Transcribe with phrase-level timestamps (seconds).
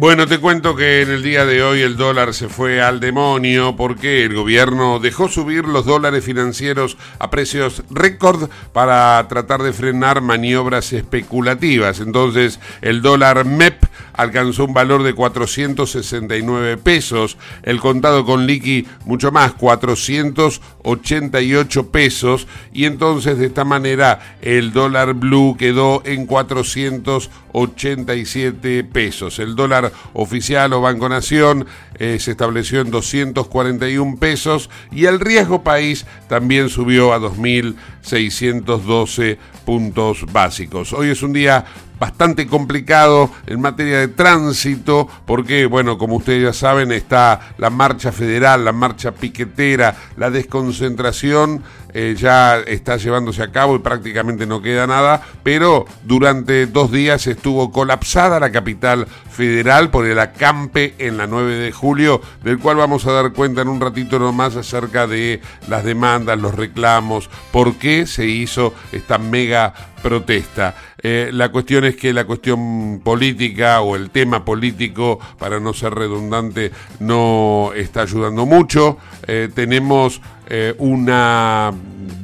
[0.00, 3.74] Bueno, te cuento que en el día de hoy el dólar se fue al demonio
[3.74, 10.20] porque el gobierno dejó subir los dólares financieros a precios récord para tratar de frenar
[10.20, 11.98] maniobras especulativas.
[11.98, 13.82] Entonces, el dólar MEP
[14.12, 22.84] alcanzó un valor de 469 pesos, el contado con liqui mucho más, 488 pesos y
[22.84, 29.40] entonces de esta manera el dólar blue quedó en 487 pesos.
[29.40, 31.66] El dólar oficial o Banco Nación
[31.98, 40.26] eh, se estableció en 241 pesos y el riesgo país también subió a 2.612 puntos
[40.32, 40.92] básicos.
[40.92, 41.64] Hoy es un día
[41.98, 48.12] bastante complicado en materia de tránsito, porque, bueno, como ustedes ya saben, está la marcha
[48.12, 51.62] federal, la marcha piquetera, la desconcentración
[51.94, 57.26] eh, ya está llevándose a cabo y prácticamente no queda nada, pero durante dos días
[57.26, 62.76] estuvo colapsada la capital federal por el acampe en la 9 de julio, del cual
[62.76, 67.76] vamos a dar cuenta en un ratito nomás acerca de las demandas, los reclamos, por
[67.76, 69.72] qué se hizo esta mega
[70.02, 70.74] protesta.
[71.02, 75.94] Eh, la cuestión es que la cuestión política o el tema político, para no ser
[75.94, 78.98] redundante, no está ayudando mucho.
[79.26, 81.72] Eh, tenemos eh, una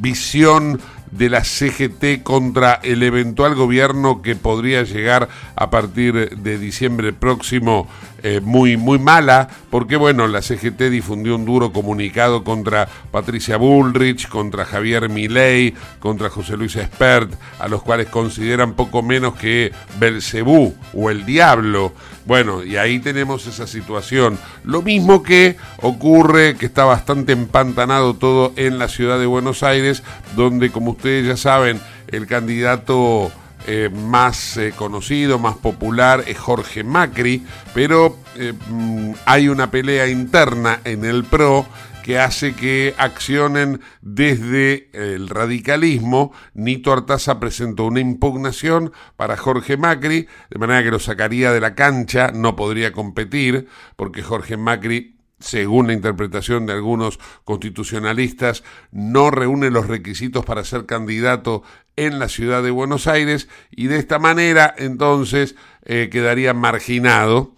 [0.01, 0.81] visión
[1.17, 7.87] de la CGT contra el eventual gobierno que podría llegar a partir de diciembre próximo
[8.27, 14.29] eh, muy, muy mala, porque bueno, la CGT difundió un duro comunicado contra Patricia Bullrich,
[14.29, 20.75] contra Javier Milei, contra José Luis Espert, a los cuales consideran poco menos que Belcebú
[20.95, 21.93] o el diablo.
[22.25, 24.39] Bueno, y ahí tenemos esa situación.
[24.65, 30.03] Lo mismo que ocurre, que está bastante empantanado todo en la ciudad de Buenos Aires,
[30.35, 33.31] donde como ustedes ya saben, el candidato
[33.66, 37.44] eh, más eh, conocido, más popular es Jorge Macri,
[37.75, 41.66] pero eh, mm, hay una pelea interna en el PRO
[42.03, 46.32] que hace que accionen desde el radicalismo.
[46.54, 51.75] Nito Artaza presentó una impugnación para Jorge Macri, de manera que lo sacaría de la
[51.75, 55.14] cancha, no podría competir, porque Jorge Macri
[55.44, 61.62] según la interpretación de algunos constitucionalistas, no reúne los requisitos para ser candidato
[61.97, 65.54] en la ciudad de Buenos Aires y de esta manera entonces
[65.84, 67.54] eh, quedaría marginado.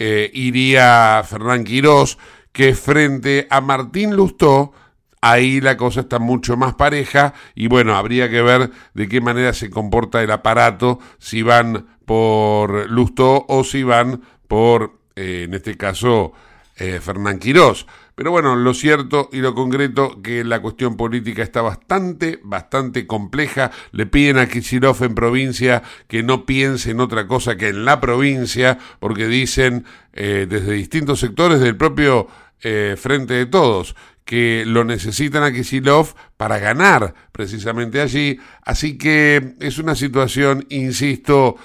[0.00, 2.18] Eh, iría Fernán Quirós,
[2.52, 4.72] que frente a Martín Lustó,
[5.20, 9.52] ahí la cosa está mucho más pareja y bueno, habría que ver de qué manera
[9.52, 15.76] se comporta el aparato, si van por Lustó o si van por, eh, en este
[15.76, 16.32] caso,
[16.78, 17.86] eh, Fernán Quirós.
[18.14, 23.70] Pero bueno, lo cierto y lo concreto que la cuestión política está bastante, bastante compleja.
[23.90, 28.00] Le piden a Kicillof en provincia que no piense en otra cosa que en la
[28.00, 32.28] provincia, porque dicen eh, desde distintos sectores del propio
[32.60, 38.38] eh, Frente de Todos que lo necesitan a Kisilov para ganar precisamente allí.
[38.62, 41.56] Así que es una situación, insisto,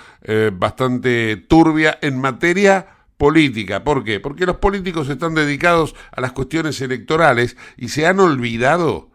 [0.54, 2.93] bastante turbia en materia
[3.24, 3.86] política.
[3.86, 4.20] ¿Por qué?
[4.20, 9.12] Porque los políticos están dedicados a las cuestiones electorales y se han olvidado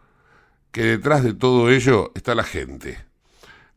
[0.71, 3.05] que detrás de todo ello está la gente.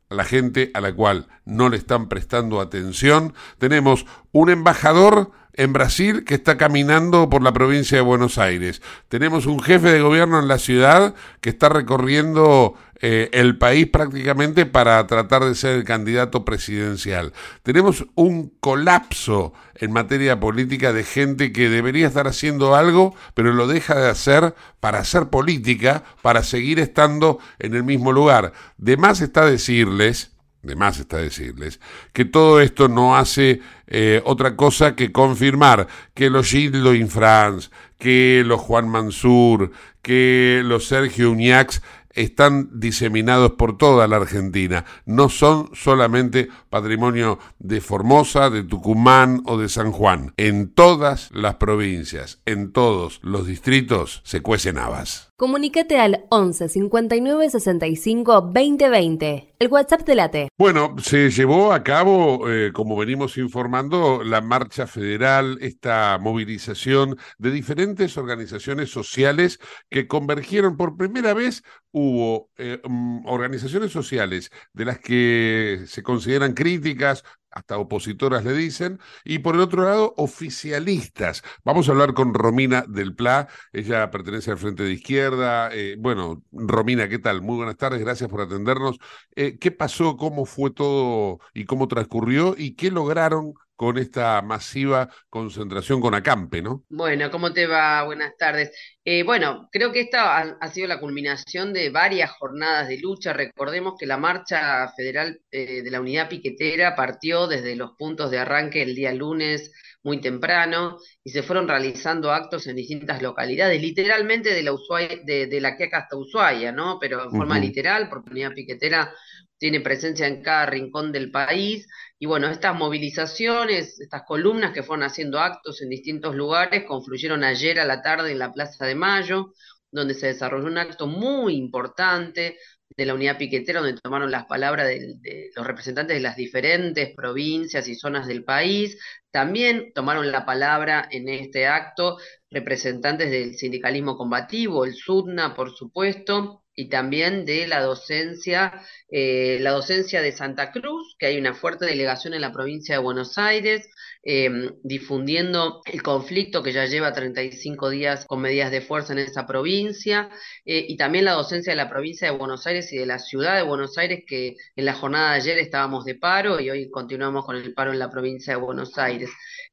[0.09, 3.35] La gente a la cual no le están prestando atención.
[3.59, 8.81] Tenemos un embajador en Brasil que está caminando por la provincia de Buenos Aires.
[9.09, 14.65] Tenemos un jefe de gobierno en la ciudad que está recorriendo eh, el país prácticamente
[14.65, 17.33] para tratar de ser el candidato presidencial.
[17.65, 23.67] Tenemos un colapso en materia política de gente que debería estar haciendo algo, pero lo
[23.67, 28.53] deja de hacer para hacer política, para seguir estando en el mismo lugar.
[28.79, 30.33] De más está decirles
[30.63, 31.81] de más está decirles,
[32.13, 38.45] que todo esto no hace eh, otra cosa que confirmar que los Gildo Infrans, que
[38.47, 39.73] los Juan Mansur,
[40.03, 41.83] que los Sergio Uñax
[42.15, 44.85] están diseminados por toda la Argentina.
[45.07, 50.33] No son solamente patrimonio de Formosa, de Tucumán o de San Juan.
[50.37, 55.32] En todas las provincias, en todos los distritos, se cuecen habas.
[55.37, 59.55] Comunícate al 11 59 65 20 20.
[59.59, 60.49] El WhatsApp de la T.
[60.59, 67.51] Bueno, se llevó a cabo, eh, como venimos informando, la marcha federal, esta movilización de
[67.51, 69.59] diferentes organizaciones sociales
[69.89, 71.63] que convergieron por primera vez.
[71.93, 78.99] Hubo eh, mm, organizaciones sociales de las que se consideran críticas hasta opositoras le dicen,
[79.25, 81.43] y por el otro lado, oficialistas.
[81.65, 85.71] Vamos a hablar con Romina del Pla, ella pertenece al Frente de Izquierda.
[85.73, 87.43] Eh, bueno, Romina, ¿qué tal?
[87.43, 88.99] Muy buenas tardes, gracias por atendernos.
[89.37, 95.09] Eh, ¿Qué pasó, cómo fue todo y cómo transcurrió y qué lograron con esta masiva
[95.29, 96.85] concentración con Acampe, ¿no?
[96.89, 98.05] Bueno, ¿cómo te va?
[98.05, 98.71] Buenas tardes.
[99.05, 103.33] Eh, bueno, creo que esta ha, sido la culminación de varias jornadas de lucha.
[103.33, 108.39] Recordemos que la marcha federal eh, de la unidad piquetera partió desde los puntos de
[108.39, 109.73] arranque el día lunes
[110.05, 114.77] muy temprano y se fueron realizando actos en distintas localidades, literalmente de la,
[115.25, 116.99] de, de la Quiaca hasta Ushuaia, ¿no?
[117.01, 119.13] Pero en forma literal, porque la unidad piquetera
[119.63, 121.87] tiene presencia en cada rincón del país
[122.19, 127.79] y bueno, estas movilizaciones, estas columnas que fueron haciendo actos en distintos lugares, confluyeron ayer
[127.79, 129.53] a la tarde en la Plaza de Mayo,
[129.93, 132.59] donde se desarrolló un acto muy importante
[132.97, 137.87] de la unidad piquetera, donde tomaron las palabras de, los representantes de las diferentes provincias
[137.87, 138.99] y zonas del país.
[139.31, 142.19] También tomaron la palabra en este acto
[142.51, 149.73] representantes del sindicalismo combativo, el SUDNA, por supuesto, y también de la docencia, eh, la
[149.73, 153.89] docencia de Santa Cruz, que hay una fuerte delegación en la provincia de Buenos Aires,
[154.23, 159.47] em, difundiendo el conflicto que ya lleva 35 días con medidas de fuerza en esa
[159.47, 160.31] provincia,
[160.65, 163.57] eh, y también la docencia de la provincia de Buenos Aires y de la ciudad
[163.57, 167.45] de Buenos Aires, que en la jornada de ayer estábamos de paro y hoy continuamos
[167.45, 169.31] con el paro en la provincia de Buenos Aires.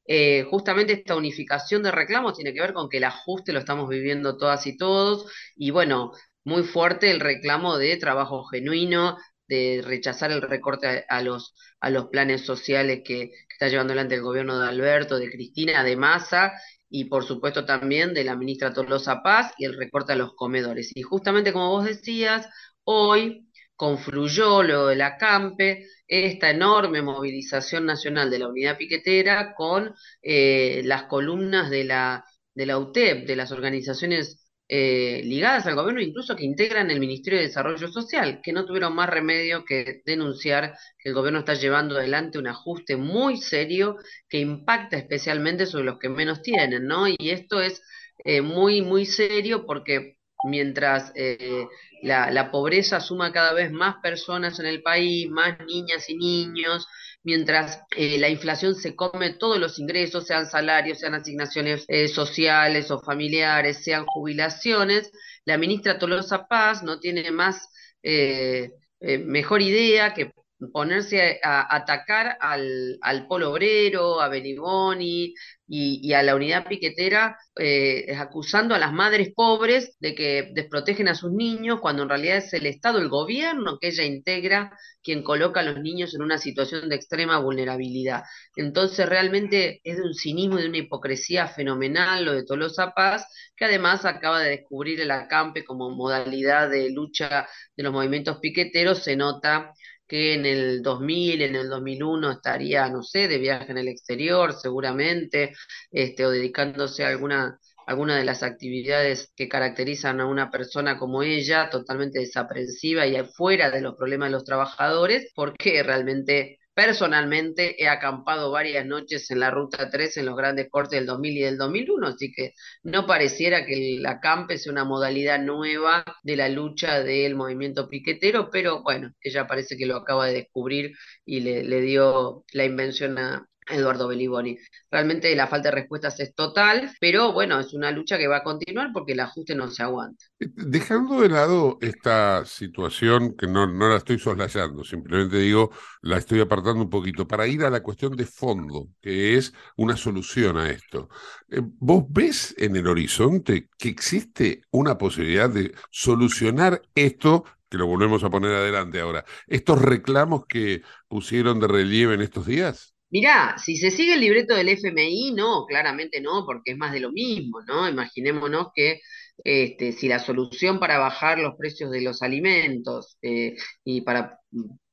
[0.07, 3.88] Eh, justamente esta unificación de reclamos tiene que ver con que el ajuste lo estamos
[3.88, 5.25] viviendo todas y todos,
[5.56, 6.12] y bueno,
[6.44, 12.07] muy fuerte el reclamo de trabajo genuino, de rechazar el recorte a, los, a los
[12.07, 16.53] planes sociales que, está llevando adelante el gobierno de Alberto, de Cristina, de Massa
[16.89, 20.95] y por supuesto también de la ministra Tolosa Paz y el recorte a los comedores.
[20.95, 22.47] Y justamente como vos decías,
[22.86, 29.94] hoy confluyó lo de la CAMPE, esta enorme movilización nacional de la unidad piquetera con
[30.21, 34.38] eh, las columnas de la, de la UTEP, de las organizaciones
[34.71, 38.94] eh, ligadas al gobierno, incluso que integran el Ministerio de Desarrollo Social, que no tuvieron
[38.94, 43.98] más remedio que denunciar que el gobierno está llevando adelante un ajuste muy serio
[44.30, 47.07] que impacta especialmente sobre los que menos tienen, ¿no?
[47.07, 47.81] Y esto es
[48.24, 51.65] eh, muy, muy serio porque mientras eh,
[52.03, 56.88] la, la pobreza suma cada vez más personas en el país, más niñas y niños,
[57.24, 62.92] mientras eh, la inflación se come todos los ingresos, sean salarios, sean asignaciones eh, sociales
[62.92, 65.12] o familiares, sean jubilaciones,
[65.46, 67.70] la ministra Tolosa Paz no tiene más
[68.04, 70.32] eh, mejor idea que
[70.68, 75.34] ponerse a, atacar al, polo obrero, a Beniboni
[75.68, 81.08] y, y a la unidad piquetera, eh, acusando a las madres pobres de que desprotegen
[81.08, 85.24] a sus niños, cuando en realidad es el Estado, el gobierno que ella integra, quien
[85.24, 88.24] coloca a los niños en una situación de extrema vulnerabilidad.
[88.56, 93.25] Entonces realmente es de un cinismo y de una hipocresía fenomenal lo de Tolosa Paz,
[93.56, 99.04] que además acaba de descubrir el acampe como modalidad de lucha de los movimientos piqueteros,
[99.04, 99.74] se nota
[100.10, 104.54] que en el 2000, en el 2001 estaría, no sé, de viaje en el exterior
[104.54, 105.54] seguramente,
[105.92, 111.24] este, o dedicándose a alguna, alguna de las actividades que caracterizan a una persona como
[111.24, 117.89] ella, totalmente desaprensiva y fuera de los problemas de los trabajadores, porque realmente Personalmente he
[117.89, 121.57] acampado varias noches en la Ruta 3 en los grandes cortes del 2000 y del
[121.57, 127.03] 2001, así que no pareciera que el acampe sea una modalidad nueva de la lucha
[127.03, 130.93] del movimiento piquetero, pero bueno, ella parece que lo acaba de descubrir
[131.25, 134.58] y le, dio la invención a, Eduardo Beliboni.
[134.92, 138.44] Realmente la falta de respuestas es total, pero bueno, es una lucha que va a
[138.44, 140.26] continuar porque el ajuste no se aguanta.
[140.40, 145.72] Dejando de lado esta situación, que no, no la estoy soslayando, simplemente digo,
[146.02, 149.96] la estoy apartando un poquito, para ir a la cuestión de fondo, que es una
[149.96, 151.10] solución a esto.
[151.50, 157.86] Eh, ¿Vos ves en el horizonte que existe una posibilidad de solucionar esto que lo
[157.86, 162.96] volvemos a poner adelante ahora, estos reclamos que pusieron de relieve en estos días?
[163.12, 167.00] Mirá, si se sigue el libreto del FMI, no, claramente no, porque es más de
[167.00, 167.89] lo mismo, ¿no?
[167.89, 169.01] Imaginémonos que
[169.44, 174.39] este, si la solución para bajar los precios de los alimentos eh, y para,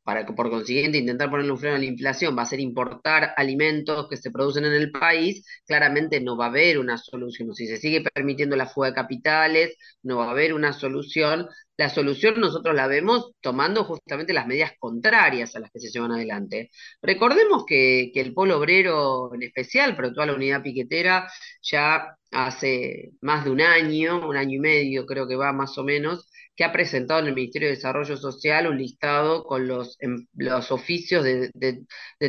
[0.03, 4.09] para por consiguiente intentar ponerle un freno a la inflación va a ser importar alimentos
[4.09, 7.55] que se producen en el país, claramente no va a haber una solución.
[7.55, 11.47] Si se sigue permitiendo la fuga de capitales, no va a haber una solución
[11.77, 16.13] la solución nosotros la vemos tomando justamente las medidas contrarias a las que se llevan
[16.13, 16.71] adelante.
[17.03, 21.31] Recordemos que, el polo obrero en especial, pero toda la unidad piquetera,
[21.63, 25.85] ya hace más de un año, un año y medio creo que va más o
[25.85, 30.27] menos, que ha presentado en el Ministerio de Desarrollo Social un listado con los, em,
[30.35, 31.53] los oficios de,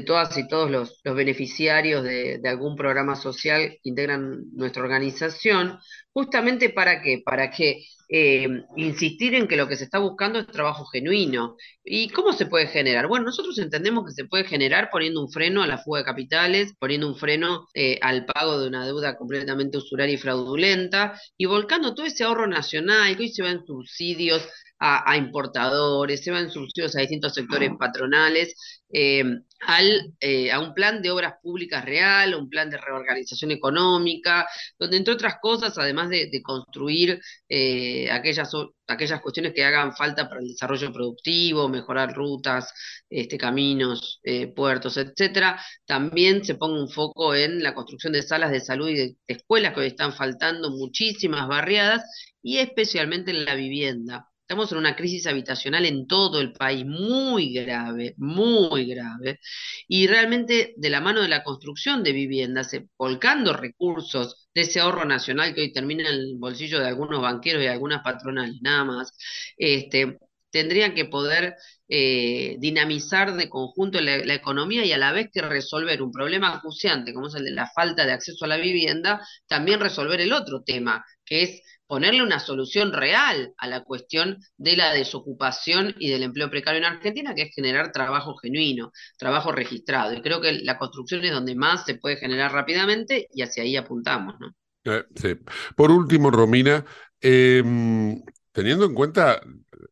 [0.06, 5.80] todas y todos los, beneficiarios de, de, algún programa social que integran nuestra organización,
[6.12, 10.48] justamente para qué, para que eh, insistir en que lo que se está buscando es
[10.48, 11.58] trabajo genuino.
[11.84, 13.08] ¿Y cómo se puede generar?
[13.08, 16.74] Bueno, nosotros entendemos que se puede generar poniendo un freno a la fuga de capitales,
[16.80, 21.96] poniendo un freno eh, al pago de una deuda completamente usuraria y fraudulenta, y volcando
[21.96, 24.48] todo ese ahorro nacional que hoy se va en subsidios
[24.80, 28.56] a, importadores, se van subsidios a distintos sectores patronales,
[28.90, 29.24] eh,
[29.62, 34.98] al, eh, a un plan de obras públicas real, un plan de reorganización económica, donde
[34.98, 37.20] entre otras cosas, además de, construir
[37.50, 38.52] eh, aquellas,
[38.88, 42.72] aquellas cuestiones que hagan falta para el desarrollo productivo, mejorar rutas,
[43.10, 44.22] este, caminos,
[44.56, 48.96] puertos, etcétera, también se ponga un foco en la construcción de salas de salud y
[48.96, 52.04] de escuelas que hoy están faltando muchísimas barriadas
[52.42, 54.30] y especialmente en la vivienda.
[54.48, 59.42] Estamos en una crisis habitacional en todo el país muy grave, muy grave,
[59.90, 64.80] y realmente de la mano de la construcción de viviendas, eh, volcando recursos de ese
[64.80, 68.86] ahorro nacional que hoy termina en el bolsillo de algunos banqueros y algunas patronales, nada
[68.86, 69.12] más,
[69.58, 70.18] este,
[70.50, 71.56] tendrían que poder
[71.90, 77.14] eh, dinamizar de conjunto la, economía y a la vez que resolver un problema acuciante
[77.14, 80.64] como es el de la falta de acceso a la vivienda, también resolver el otro
[80.64, 86.24] tema, que es ponerle una solución real a la cuestión de la desocupación y del
[86.24, 90.14] empleo precario en Argentina, que es generar trabajo genuino, trabajo registrado.
[90.14, 93.78] Y creo que la construcción es donde más se puede generar rápidamente y hacia ahí
[93.78, 94.54] apuntamos, ¿no?
[94.84, 95.38] Eh.
[95.76, 96.84] Por último, Romina,
[97.22, 99.42] em, teniendo en cuenta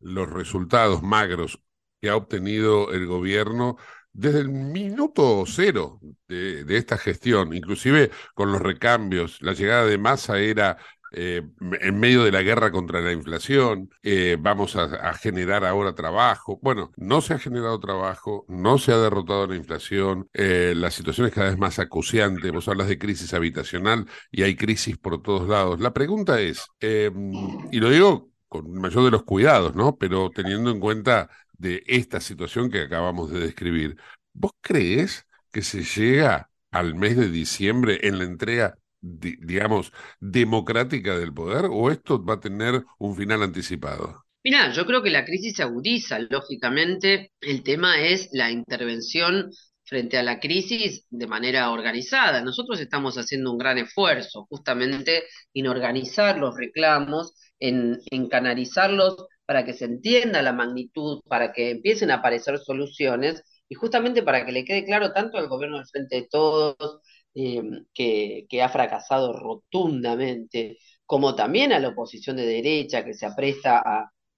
[0.00, 1.58] los resultados magros
[2.00, 3.76] que ha obtenido el gobierno
[4.12, 9.98] desde el minuto cero de, de, esta gestión, inclusive con los recambios, la llegada de
[9.98, 10.78] masa era
[11.12, 11.42] eh,
[11.80, 16.58] en medio de la guerra contra la inflación, eh, vamos a, generar ahora trabajo.
[16.62, 21.26] Bueno, no se ha generado trabajo, no se ha derrotado la inflación, eh, la situación
[21.26, 25.48] es cada vez más acuciante, vos hablas de crisis habitacional y hay crisis por todos
[25.48, 25.80] lados.
[25.80, 29.96] La pregunta es, y lo digo con mayor de los cuidados, ¿no?
[29.96, 33.96] Pero teniendo en cuenta de esta situación que acabamos de describir,
[34.32, 41.32] ¿vos crees que se llega al mes de diciembre en la entrega digamos, democrática del
[41.32, 44.24] poder o esto va a tener un final anticipado?
[44.44, 49.50] Mira, yo creo que la crisis se agudiza, lógicamente, el tema es la intervención
[49.84, 52.42] frente a la crisis de manera organizada.
[52.42, 59.64] Nosotros estamos haciendo un gran esfuerzo justamente en organizar los reclamos, en, en canalizarlos para
[59.64, 64.52] que se entienda la magnitud, para que empiecen a aparecer soluciones y justamente para que
[64.52, 67.00] le quede claro tanto al gobierno del Frente de Todos,
[67.34, 67.62] eh,
[67.94, 73.82] que, ha fracasado rotundamente, como también a la oposición de derecha que se apresta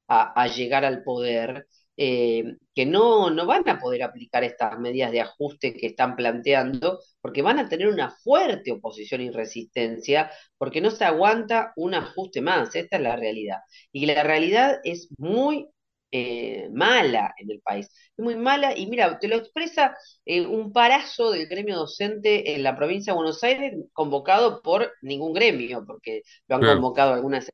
[0.09, 1.67] a, llegar al poder,
[2.01, 7.01] eh, que no, no van a poder aplicar estas medidas de ajuste que están planteando,
[7.21, 12.41] porque van a tener una fuerte oposición y resistencia, porque no se aguanta un ajuste
[12.41, 13.59] más, esta es la realidad.
[13.93, 15.67] Y la realidad es muy
[16.13, 17.87] eh, mala en el país.
[18.17, 22.63] Es muy mala y mira, te lo expresa eh, un parazo del gremio docente en
[22.63, 27.51] la provincia de Buenos Aires convocado por ningún gremio, porque lo han convocado algunas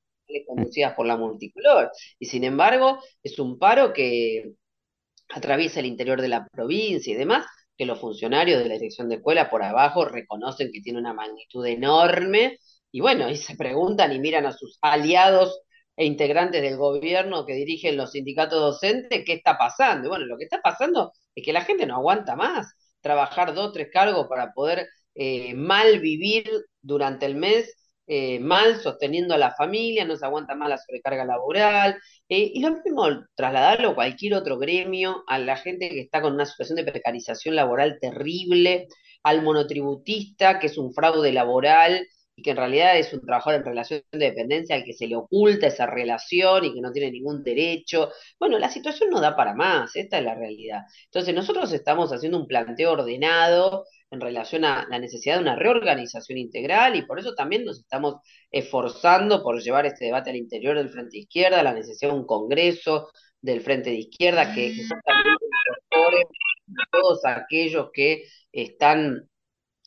[0.47, 1.91] conducidas por la multicolor.
[2.19, 4.53] Y sin embargo, es un paro que
[5.29, 9.17] atraviesa el interior de la provincia y demás, que los funcionarios de la dirección de
[9.17, 12.59] escuela por abajo reconocen que tiene una magnitud enorme.
[12.93, 15.61] Y bueno, y se preguntan y miran a sus aliados
[15.97, 20.09] e integrantes del gobierno que dirigen los sindicatos docentes, ¿qué está pasando?
[20.09, 23.89] bueno, lo que está pasando es que la gente no aguanta más, trabajar dos, tres
[23.93, 26.45] cargos para poder eh, mal vivir
[26.83, 27.75] durante el mes,
[28.07, 31.97] eh, mal sosteniendo a la familia, no se aguanta más la sobrecarga laboral,
[32.29, 36.35] eh, y lo mismo trasladarlo a cualquier otro gremio, a la gente que está con
[36.35, 38.89] una situación de precarización laboral terrible,
[39.23, 43.67] al monotributista, que es un fraude laboral, y que en realidad es un trabajador en
[43.67, 47.43] relación de dependencia al que se le oculta esa relación y que no tiene ningún
[47.45, 48.11] derecho.
[48.39, 50.83] Bueno, la situación no da para más, esta es la realidad.
[51.05, 56.39] Entonces nosotros estamos haciendo un planteo ordenado en relación a la necesidad de una reorganización
[56.39, 58.17] integral y por eso también nos estamos
[58.51, 63.11] esforzando por llevar este debate al interior del Frente Izquierda, la necesidad de un Congreso
[63.41, 66.23] del Frente de Izquierda que, incorpore
[66.91, 69.29] todos aquellos que están...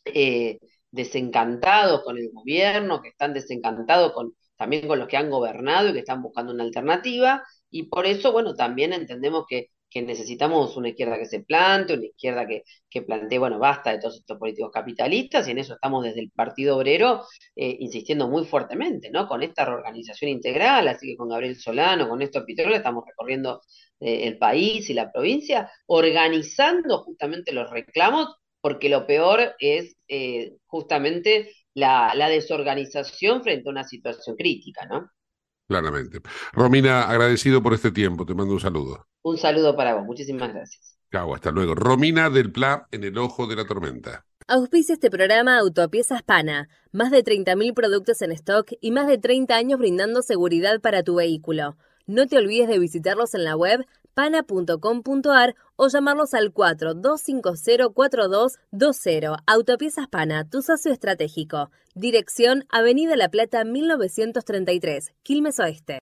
[0.06, 0.58] Eh,
[0.98, 5.94] desencantados con el gobierno, que están desencantados con, también con los que han gobernado y
[5.94, 7.44] que están buscando una alternativa.
[7.70, 12.46] Y por eso, bueno, también entendemos que, necesitamos una izquierda que se plante, una izquierda
[12.46, 16.20] que, que plantee, bueno, basta de todos estos políticos capitalistas, y en eso estamos desde
[16.20, 17.24] el Partido Obrero
[17.56, 19.28] eh, insistiendo muy fuertemente, ¿no?
[19.28, 23.62] Con esta reorganización integral, así que con Gabriel Solano, con Néstor Pitrola, estamos recorriendo
[24.00, 28.36] eh, el país y la provincia, organizando justamente los reclamos
[28.68, 35.10] porque lo peor es eh, justamente la, desorganización frente a una situación crítica, ¿no?
[35.70, 36.20] Claramente.
[36.52, 39.08] Romina, agradecido por este tiempo, te mando un saludo.
[39.22, 40.98] Un saludo para vos, muchísimas gracias.
[41.14, 41.76] Chao, hasta luego.
[41.76, 44.26] Romina del Pla en el ojo de la tormenta.
[44.50, 46.68] Auspicia este programa Autopiezas Pana.
[46.92, 51.16] Más de 30.000 productos en stock y más de 30 años brindando seguridad para tu
[51.16, 51.78] vehículo.
[52.06, 53.86] No te olvides de visitarlos en la web
[54.18, 59.38] pana.com.ar o llamarlos al 42504220.
[59.46, 61.70] Autopiezas Pana, tu socio estratégico.
[61.94, 66.00] Dirección Avenida La Plata 1933, Quilmes Oeste.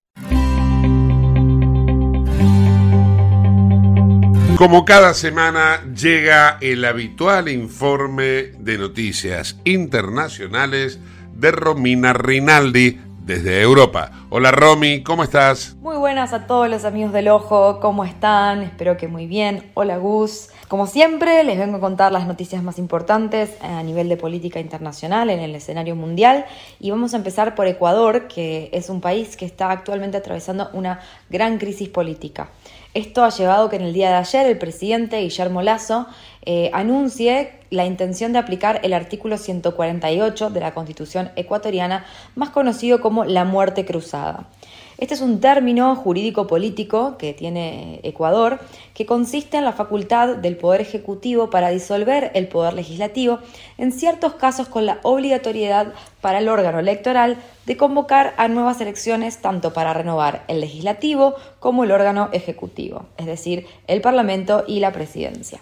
[4.57, 11.01] Como cada semana llega el habitual informe de noticias internacionales
[11.33, 14.11] de Romina Rinaldi desde Europa.
[14.29, 15.75] Hola Romy, ¿cómo estás?
[15.81, 18.61] Muy buenas a todos los amigos del Ojo, ¿cómo están?
[18.61, 19.71] Espero que muy bien.
[19.73, 20.49] Hola Gus.
[20.67, 25.31] Como siempre, les vengo a contar las noticias más importantes a nivel de política internacional
[25.31, 26.45] en el escenario mundial
[26.79, 30.99] y vamos a empezar por Ecuador, que es un país que está actualmente atravesando una
[31.29, 32.49] gran crisis política.
[32.95, 36.07] Esto ha llevado que en el día de ayer el presidente Guillermo Lazo
[36.43, 42.05] eh, anuncie la intención de aplicar el artículo 148 de la Constitución ecuatoriana,
[42.35, 44.47] más conocido como la muerte cruzada.
[44.97, 48.59] Este es un término jurídico-político que tiene Ecuador,
[48.93, 53.39] que consiste en la facultad del Poder Ejecutivo para disolver el Poder Legislativo,
[53.77, 59.39] en ciertos casos con la obligatoriedad para el órgano electoral de convocar a nuevas elecciones
[59.39, 64.93] tanto para renovar el legislativo como el órgano ejecutivo, es decir, el Parlamento y la
[64.93, 65.59] Presidencia.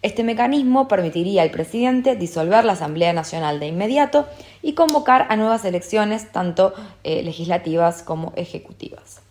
[0.00, 4.26] Este mecanismo permitiría al presidente disolver la Asamblea Nacional de inmediato
[4.62, 9.22] y convocar a nuevas elecciones, tanto eh, legislativas como ejecutivas.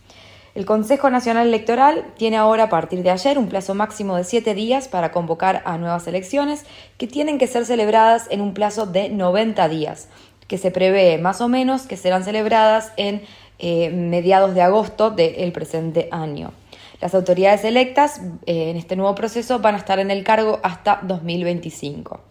[0.55, 4.55] El Consejo Nacional Electoral tiene ahora a partir de ayer un plazo máximo de siete
[4.55, 6.65] días para convocar a nuevas elecciones
[6.97, 10.09] que tienen que ser celebradas en un plazo de 90 días,
[10.47, 13.21] que se prevé más o menos que serán celebradas en
[13.59, 16.51] eh, mediados de agosto del presente año.
[17.01, 20.99] Las autoridades electas eh, en este nuevo proceso van a estar en el cargo hasta
[21.03, 22.21] 2025.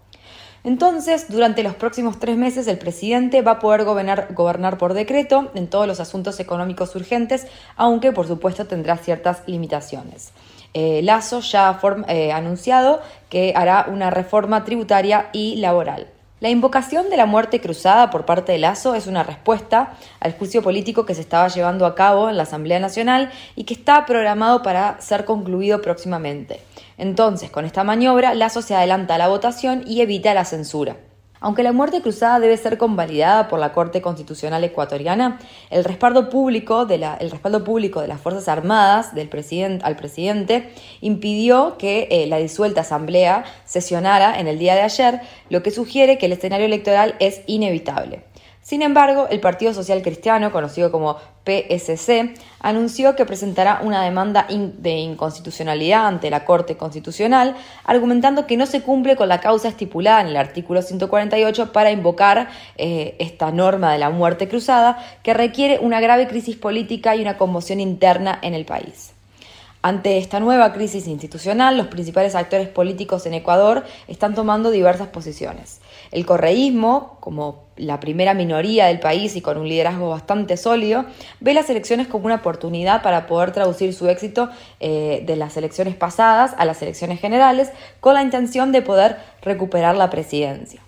[0.65, 5.69] Entonces, durante los próximos tres meses, el presidente va a poder gobernar, por decreto en
[5.69, 10.33] todos los asuntos económicos urgentes, aunque por supuesto tendrá ciertas limitaciones.
[10.75, 13.01] Eh, Lazo ya ha eh, anunciado
[13.31, 16.09] que hará una reforma tributaria y laboral.
[16.47, 20.63] La invocación de la muerte cruzada por parte de Lazo es una respuesta al juicio
[20.63, 24.63] político que se estaba llevando a cabo en la Asamblea Nacional y que está programado
[24.63, 26.61] para ser concluido próximamente.
[26.99, 30.97] Entonces, con esta maniobra, Lazo se adelanta a la votación y evita la censura.
[31.41, 35.39] Aunque la muerte cruzada debe ser convalidada por la Corte Constitucional ecuatoriana,
[35.71, 39.29] el respaldo público de, el respaldo público de las Fuerzas Armadas del
[39.83, 40.71] al presidente
[41.01, 45.21] impidió que eh, la disuelta Asamblea sesionara en el día de ayer,
[45.51, 48.25] lo que sugiere que el escenario electoral es inevitable.
[48.67, 54.91] Sin embargo, el Partido Social Cristiano, conocido como PSC, anunció que presentará una demanda de
[54.91, 60.27] inconstitucionalidad ante la Corte Constitucional, argumentando que no se cumple con la causa estipulada en
[60.27, 66.01] el artículo 148 para invocar eh, esta norma de la muerte cruzada, que requiere una
[66.01, 69.16] grave crisis política y una conmoción interna en el país.
[69.87, 75.81] Ante esta nueva crisis institucional, los principales actores políticos en Ecuador están tomando diversas posiciones.
[76.11, 81.05] El correísmo, como la primera minoría del país y con un liderazgo bastante sólido,
[81.39, 85.95] ve las elecciones como una oportunidad para poder traducir su éxito eh, de las elecciones
[85.95, 87.71] pasadas a las elecciones generales
[88.01, 90.81] con la intención de poder recuperar la presidencia.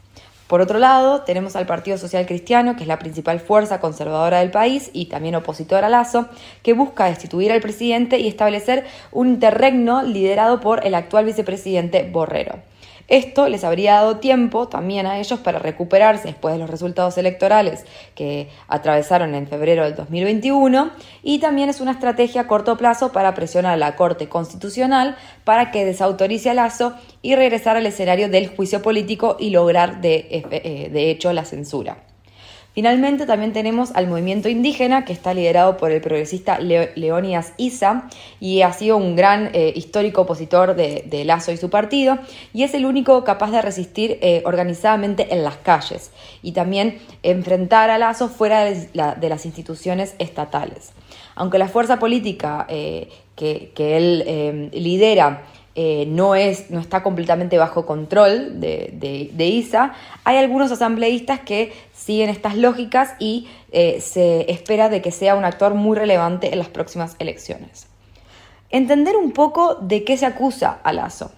[0.49, 4.51] Por otro lado, tenemos al Partido Social Cristiano, que es la principal fuerza conservadora del
[4.51, 6.29] país y también opositora a Lazo,
[6.63, 12.61] que busca destituir al presidente y establecer un interregno liderado por el actual vicepresidente Borrero.
[13.09, 17.87] Esto les habría dado tiempo también a ellos para recuperarse después de los resultados electorales
[18.15, 20.91] que atravesaron en febrero del 2021
[21.23, 25.71] y también es una estrategia a corto plazo para presionar a la Corte Constitucional para
[25.71, 30.91] que desautorice a Lazo y regresar al escenario del juicio político y lograr de, eh,
[30.93, 32.08] de hecho la censura.
[32.79, 38.63] Finalmente también tenemos al movimiento indígena que está liderado por el progresista Leónidas Isa y
[38.63, 42.19] ha sido un gran eh, histórico opositor de, Lazo y su partido
[42.55, 47.91] y es el único capaz de resistir eh, organizadamente en las calles y también enfrentar
[47.91, 50.93] a Lazo fuera de, las instituciones estatales.
[51.35, 55.43] Aunque la fuerza política eh, que, él lidera
[56.09, 62.31] no, es, no está completamente bajo control de, de, ISA, hay algunos asambleístas que siguen
[62.31, 66.69] estas lógicas y eh, se espera de que sea un actor muy relevante en las
[66.69, 67.87] próximas elecciones.
[68.71, 71.31] Entender un poco de qué se acusa a Lazo.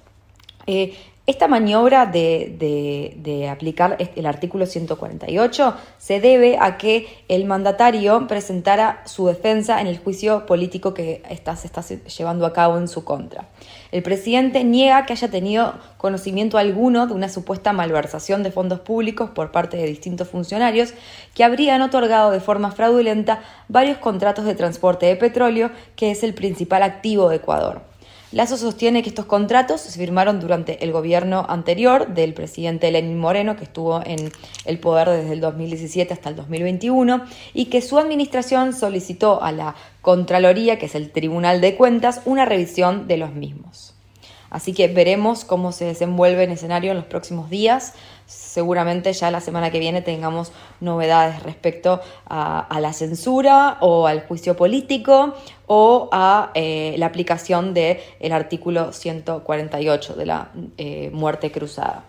[0.67, 0.97] Eh,
[1.31, 9.29] esta maniobra de, aplicar el artículo 148 se debe a que el mandatario presentara su
[9.29, 11.23] defensa en el juicio político que
[11.57, 13.49] se está llevando a cabo en su contra.
[13.93, 19.31] El presidente niega que haya tenido conocimiento alguno de una supuesta malversación de fondos públicos
[19.31, 20.95] por parte de distintos funcionarios
[21.35, 26.35] que habrían otorgado de forma fraudulenta varios contratos de transporte de petróleo, que es el
[26.35, 27.90] principal activo de Ecuador.
[28.33, 33.57] Lazo sostiene que estos contratos se firmaron durante el gobierno anterior del presidente Lenín Moreno,
[33.57, 34.31] que estuvo en
[34.65, 39.75] el poder desde el 2017 hasta el 2021, y que su administración solicitó a la
[40.01, 43.90] Contraloría, que es el Tribunal de Cuentas, una revisión de los mismos.
[44.51, 47.95] Así que veremos cómo se desenvuelve el escenario en los próximos días
[48.31, 54.57] seguramente ya la semana que viene tengamos novedades respecto a, la censura o al juicio
[54.57, 55.35] político
[55.67, 62.05] o a eh, la aplicación del el artículo 148 de la eh, muerte cruzada.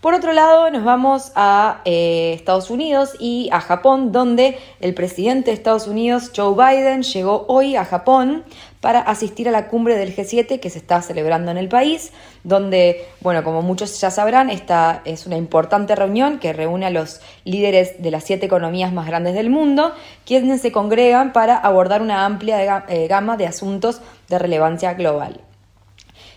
[0.00, 5.50] Por otro lado, nos vamos a eh, Estados Unidos y a Japón, donde el presidente
[5.50, 8.44] de Estados Unidos, Joe Biden, llegó hoy a Japón
[8.86, 12.12] para asistir a la cumbre del G7 que se está celebrando en el país,
[12.44, 17.20] donde, bueno, como muchos ya sabrán, esta es una importante reunión que reúne a los
[17.42, 19.92] líderes de las siete economías más grandes del mundo,
[20.24, 25.40] quienes se congregan para abordar una amplia eh, gama de asuntos de relevancia global.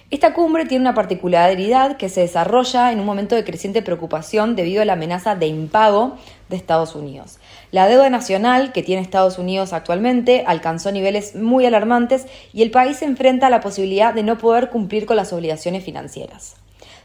[0.09, 4.81] Esta cumbre tiene una particularidad que se desarrolla en un momento de creciente preocupación debido
[4.81, 6.17] a la amenaza de impago
[6.49, 7.37] de Estados Unidos.
[7.71, 12.97] La deuda nacional que tiene Estados Unidos actualmente alcanzó niveles muy alarmantes y el país
[12.97, 16.55] se enfrenta a la posibilidad de no poder cumplir con las obligaciones financieras.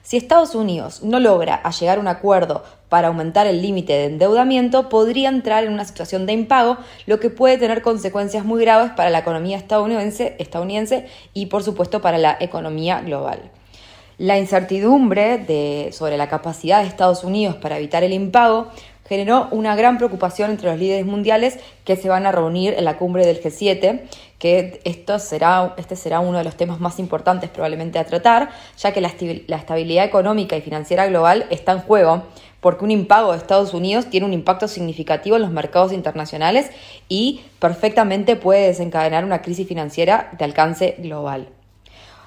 [0.02, 4.88] Si Estados Unidos no logra llegar a un acuerdo para aumentar el límite de endeudamiento,
[4.88, 9.10] podría entrar en una situación de impago, lo que puede tener consecuencias muy graves para
[9.10, 13.50] la economía estadounidense, y, por supuesto, para la economía global.
[14.18, 18.68] La incertidumbre sobre la capacidad de Estados Unidos para evitar el impago
[19.06, 22.96] generó una gran preocupación entre los líderes mundiales que se van a reunir en la
[22.96, 24.02] cumbre del G7,
[24.38, 28.92] que esto será, este será uno de los temas más importantes probablemente a tratar, ya
[28.92, 32.22] que la, estabilidad económica y financiera global está en juego,
[32.60, 36.70] porque un impago de Estados Unidos tiene un impacto significativo en los mercados internacionales
[37.08, 41.48] y perfectamente puede desencadenar una crisis financiera de alcance global.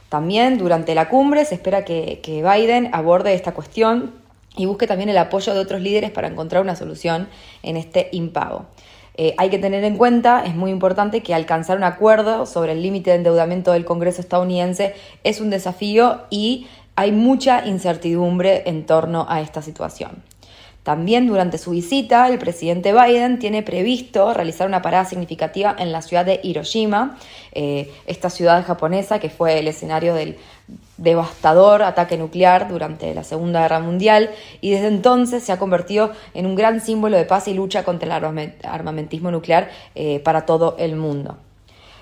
[0.10, 4.27] También durante la cumbre se espera que Biden aborde esta cuestión
[4.58, 7.30] y busque también el apoyo de otros líderes para encontrar una solución
[7.64, 8.66] en este impago.
[9.20, 12.84] Eh, hay que tener en cuenta, es muy importante, que alcanzar un acuerdo sobre el
[12.84, 14.94] límite de endeudamiento del Congreso estadounidense
[15.24, 20.24] es un desafío y hay mucha incertidumbre en torno a esta situación.
[20.88, 26.02] También durante su visita, el presidente Biden tiene previsto realizar una parada significativa en la
[26.02, 27.18] ciudad de Hiroshima,
[27.52, 30.38] eh, esta ciudad japonesa que fue el escenario del
[30.96, 34.30] devastador ataque nuclear durante la Segunda Guerra Mundial
[34.62, 38.16] y desde entonces se ha convertido en un gran símbolo de paz y lucha contra
[38.16, 41.38] el armamentismo nuclear eh, para todo el mundo.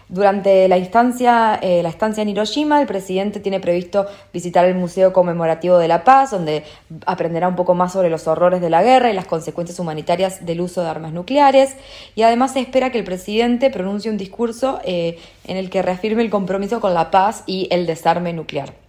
[0.07, 5.11] Durante la instancia, eh, la estancia en Hiroshima, el presidente tiene previsto visitar el Museo
[5.11, 6.63] Conmemorativo de la Paz, donde
[7.07, 10.61] aprenderá un poco más sobre los horrores de la guerra y las consecuencias humanitarias del
[10.61, 11.75] uso de armas nucleares.
[12.13, 16.21] Y además se espera que el presidente pronuncie un discurso eh, en el que reafirme
[16.21, 18.84] el compromiso con la paz y el desarme nuclear.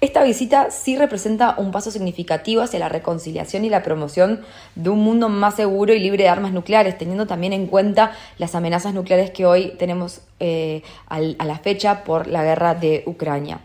[0.00, 4.42] Esta visita sí representa un paso significativo hacia la reconciliación y la promoción
[4.76, 8.54] de un mundo más seguro y libre de armas nucleares, teniendo también en cuenta las
[8.54, 13.58] amenazas nucleares que hoy tenemos eh, a la fecha por la guerra de Ucrania.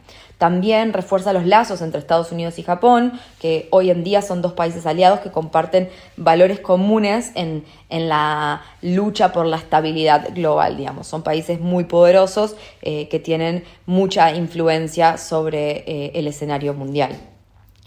[0.43, 4.51] También refuerza los lazos entre Estados Unidos y Japón, que hoy en día son dos
[4.51, 11.07] países aliados que comparten valores comunes en, la lucha por la estabilidad global, digamos.
[11.07, 17.17] Son países muy poderosos eh, que tienen mucha influencia sobre eh, el escenario mundial.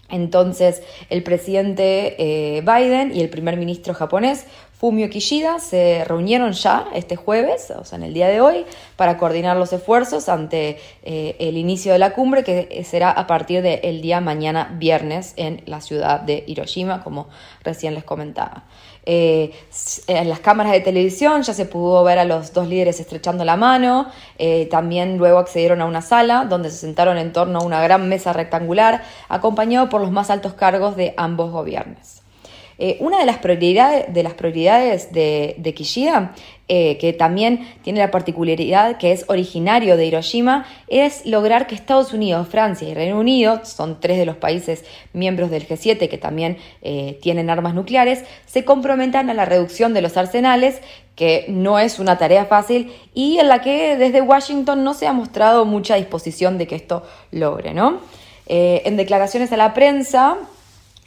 [0.09, 4.45] Entonces, el presidente eh, Biden y el primer ministro japonés
[4.79, 8.63] Fumio Kishida se reunieron ya este jueves, o sea, en el día de hoy,
[8.95, 13.63] para coordinar los esfuerzos ante eh, el inicio de la cumbre, que será a partir
[13.63, 17.27] del día mañana viernes en la ciudad de Hiroshima, como
[17.63, 18.65] recién les comentaba.
[19.03, 19.51] Eh,
[20.05, 23.57] en las cámaras de televisión ya se pudo ver a los dos líderes estrechando la
[23.57, 27.81] mano, eh, también luego accedieron a una sala donde se sentaron en torno a una
[27.81, 32.16] gran mesa rectangular, acompañado por los más altos cargos de ambos gobiernos.
[32.79, 36.33] Eh, una de las prioridades de, las prioridades de, de Kishida,
[36.67, 42.13] eh, que también tiene la particularidad que es originario de Hiroshima, es lograr que Estados
[42.13, 46.57] Unidos, Francia y Reino Unido, son tres de los países miembros del G7 que también
[46.83, 50.81] eh, tienen armas nucleares, se comprometan a la reducción de los arsenales
[51.15, 55.13] que no es una tarea fácil y en la que desde Washington no se ha
[55.13, 57.73] mostrado mucha disposición de que esto logre.
[57.73, 58.01] ¿no?
[58.49, 60.37] en declaraciones a la prensa,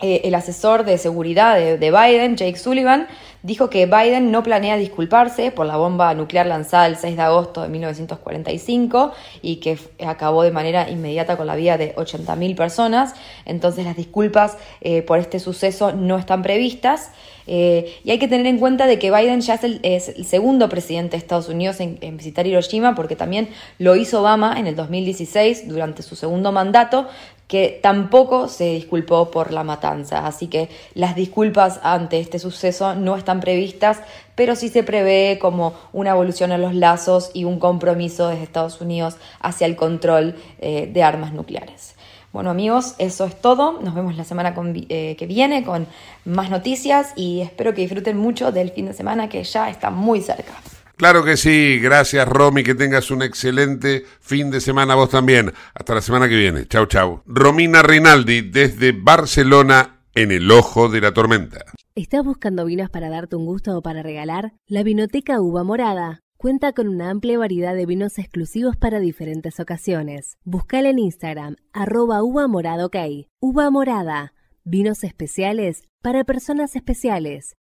[0.03, 3.07] eh, el asesor de seguridad de, Biden, Jake Sullivan,
[3.43, 7.63] dijo que Biden no planea disculparse por la bomba nuclear lanzada el 6 de agosto
[7.63, 13.15] de 1945 y que acabó de manera inmediata con la vida de 80.000 personas.
[13.45, 17.11] Entonces las disculpas eh, por este suceso no están previstas.
[17.47, 19.65] Eh, y hay que tener en cuenta de que Biden ya es
[20.09, 24.59] el, segundo presidente de Estados Unidos en, en, visitar Hiroshima, porque también lo hizo Obama
[24.59, 27.09] en el 2016 durante su segundo mandato,
[27.51, 30.25] que tampoco se disculpó por la matanza.
[30.25, 33.99] Así que las disculpas ante este suceso no están previstas,
[34.37, 38.81] pero sí se prevé como una evolución en los lazos y un compromiso desde Estados
[38.81, 41.97] Unidos hacia el control eh, de armas nucleares.
[42.33, 43.81] Bueno amigos, eso es todo.
[43.83, 44.55] Nos vemos la semana
[44.89, 45.89] eh, que viene con
[46.25, 50.21] más noticias y espero que disfruten mucho del fin de semana que ya está muy
[50.21, 50.53] cerca.
[51.01, 55.51] Claro que sí, gracias Romy, que tengas un excelente fin de semana vos también.
[55.73, 56.67] Hasta la semana que viene.
[56.67, 57.23] Chau, chau.
[57.25, 61.65] Romina Rinaldi desde Barcelona en el ojo de la tormenta.
[61.95, 64.53] ¿Estás buscando vinos para darte un gusto o para regalar?
[64.67, 70.37] La Vinoteca Uva Morada cuenta con una amplia variedad de vinos exclusivos para diferentes ocasiones.
[70.45, 72.97] Buscala en Instagram, arroba uva morada ok.
[73.41, 74.35] Uva morada,
[74.65, 77.57] vinos especiales para personas especiales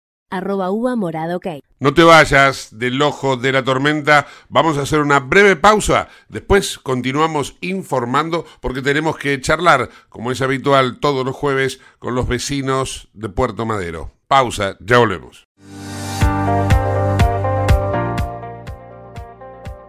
[1.79, 6.77] No te vayas del ojo de la tormenta, vamos a hacer una breve pausa, después
[6.77, 13.09] continuamos informando porque tenemos que charlar, como es habitual todos los jueves, con los vecinos
[13.13, 14.11] de Puerto Madero.
[14.27, 15.47] Pausa, ya volvemos.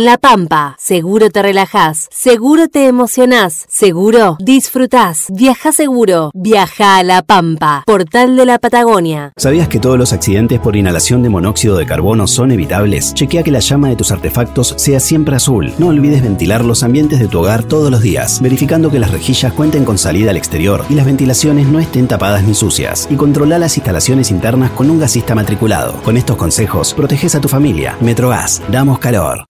[0.00, 5.26] En La Pampa, seguro te relajás, seguro te emocionás, seguro disfrutás.
[5.28, 9.34] Viaja seguro, viaja a La Pampa, portal de la Patagonia.
[9.36, 13.12] ¿Sabías que todos los accidentes por inhalación de monóxido de carbono son evitables?
[13.12, 15.70] Chequea que la llama de tus artefactos sea siempre azul.
[15.76, 19.52] No olvides ventilar los ambientes de tu hogar todos los días, verificando que las rejillas
[19.52, 23.06] cuenten con salida al exterior y las ventilaciones no estén tapadas ni sucias.
[23.10, 26.00] Y controla las instalaciones internas con un gasista matriculado.
[26.02, 27.98] Con estos consejos, proteges a tu familia.
[28.00, 29.44] Metrogas, damos calor.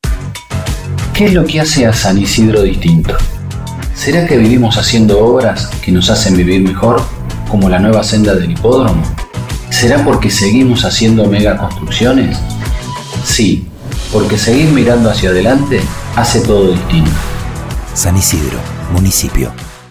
[1.20, 3.14] ¿Qué es lo que hace a San Isidro distinto?
[3.94, 7.02] ¿Será que vivimos haciendo obras que nos hacen vivir mejor,
[7.50, 9.02] como la nueva senda del hipódromo?
[9.68, 12.38] ¿Será porque seguimos haciendo megaconstrucciones?
[13.22, 13.68] Sí,
[14.10, 15.82] porque seguir mirando hacia adelante
[16.16, 17.10] hace todo distinto.
[17.92, 18.58] San Isidro,
[18.94, 19.52] municipio.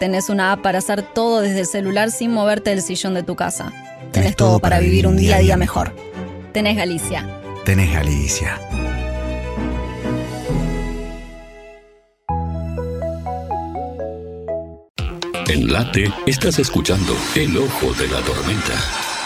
[0.00, 3.36] Tenés una app para hacer todo desde el celular sin moverte del sillón de tu
[3.36, 3.70] casa.
[4.12, 5.94] Tenés, todo para vivir un día a día mejor.
[6.54, 7.28] Tenés Galicia.
[7.66, 8.58] Tenés Galicia.
[15.48, 19.09] En Late estás escuchando El Ojo de la Tormenta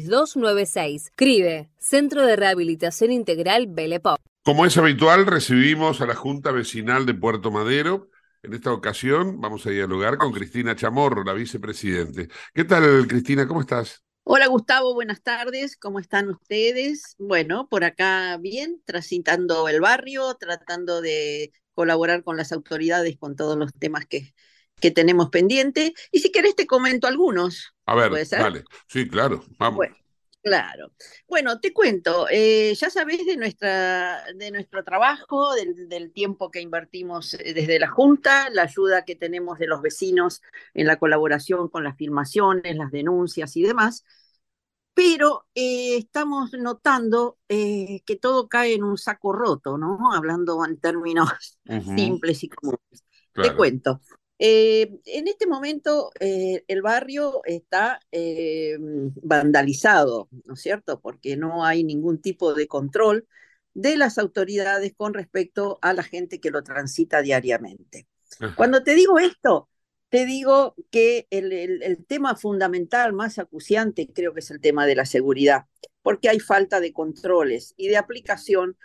[0.00, 1.12] 6296.
[1.14, 4.18] CRIBE, Centro de Rehabilitación Integral Belepop.
[4.44, 8.08] Como es habitual, recibimos a la Junta Vecinal de Puerto Madero.
[8.42, 12.28] En esta ocasión vamos a dialogar con Cristina Chamorro, la vicepresidente.
[12.52, 13.46] ¿Qué tal, Cristina?
[13.46, 14.02] ¿Cómo estás?
[14.24, 17.16] Hola Gustavo, buenas tardes, ¿cómo están ustedes?
[17.18, 23.58] Bueno, por acá bien, transitando el barrio, tratando de colaborar con las autoridades con todos
[23.58, 24.32] los temas que,
[24.82, 25.94] que tenemos pendiente.
[26.10, 27.72] Y si querés te comento algunos.
[27.86, 28.64] A ver, vale.
[28.88, 29.76] Sí, claro, vamos.
[29.76, 29.96] Bueno,
[30.42, 30.92] claro.
[31.28, 36.60] Bueno, te cuento, eh, ya sabés de, nuestra, de nuestro trabajo, del, del, tiempo que
[36.60, 40.42] invertimos eh, desde la Junta, la ayuda que tenemos de los vecinos
[40.74, 44.04] en la colaboración con las filmaciones, las denuncias y demás.
[44.94, 50.12] Pero eh, estamos notando eh, que todo cae en un saco roto, ¿no?
[50.12, 51.30] Hablando en términos
[51.66, 51.96] uh -huh.
[51.96, 53.04] simples y comunes.
[53.32, 53.50] Claro.
[53.50, 54.00] Te cuento.
[54.44, 58.76] Eh, en este momento eh, el barrio está eh,
[59.22, 61.00] vandalizado, ¿no es cierto?
[61.00, 63.28] Porque no hay ningún tipo de control
[63.72, 68.08] de las autoridades con respecto a la gente que lo transita diariamente.
[68.40, 68.56] Ajá.
[68.56, 69.68] Cuando te digo esto,
[70.08, 74.86] te digo que el, el, el, tema fundamental, más acuciante, creo que es el tema
[74.86, 75.66] de la seguridad,
[76.02, 78.76] porque hay falta de controles y de aplicación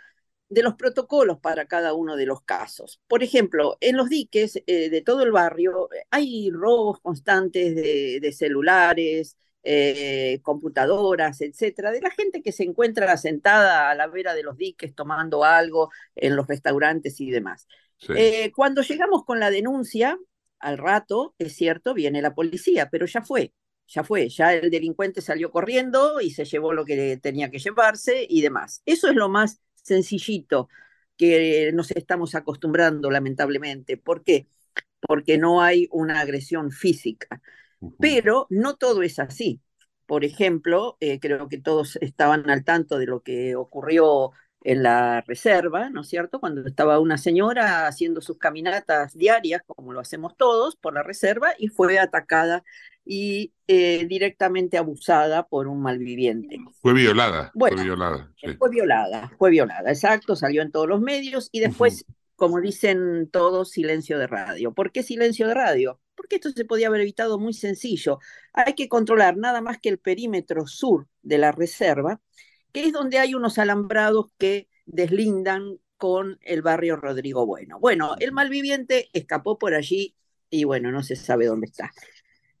[0.48, 3.00] de los protocolos para cada uno de los casos.
[3.06, 8.32] Por ejemplo, en los diques eh, de todo el barrio hay robos constantes de, de
[8.32, 14.42] celulares, eh, computadoras, etcétera, de la gente que se encuentra sentada a la vera de
[14.42, 17.66] los diques tomando algo en los restaurantes y demás.
[17.98, 18.12] Sí.
[18.16, 20.18] Eh, cuando llegamos con la denuncia,
[20.60, 23.52] al rato, es cierto, viene la policía, pero ya fue,
[23.86, 28.26] ya fue, ya el delincuente salió corriendo y se llevó lo que tenía que llevarse
[28.28, 28.82] y demás.
[28.86, 30.68] Eso es lo más sencillito
[31.16, 33.96] que nos estamos acostumbrando, lamentablemente.
[33.98, 34.48] ¿Por qué?
[35.00, 37.42] Porque no hay una agresión física.
[37.80, 37.98] Uh -huh.
[37.98, 39.62] Pero no todo es así.
[40.06, 44.32] por ejemplo, eh, creo que todos estaban al tanto de lo que ocurrió
[44.62, 46.40] en la reserva, ¿no es cierto?
[46.40, 51.50] Cuando estaba una señora haciendo sus caminatas diarias, como lo hacemos todos, por la reserva,
[51.58, 52.64] y fue atacada
[53.10, 56.58] y eh, directamente abusada por un malviviente.
[56.82, 57.50] Fue violada.
[57.54, 58.30] fue violada.
[58.58, 62.04] Fue violada, fue violada, exacto, salió en todos los medios y después,
[62.36, 64.74] como dicen todos, silencio de radio.
[64.74, 65.98] ¿Por qué silencio de radio?
[66.14, 68.18] Porque esto se podía haber evitado muy sencillo.
[68.52, 72.20] Hay que controlar nada más que el perímetro sur de la reserva,
[72.72, 77.80] que es donde hay unos alambrados que deslindan con el barrio Rodrigo Bueno.
[77.80, 80.14] Bueno, el malviviente escapó por allí
[80.50, 81.90] y bueno, no se sabe dónde está.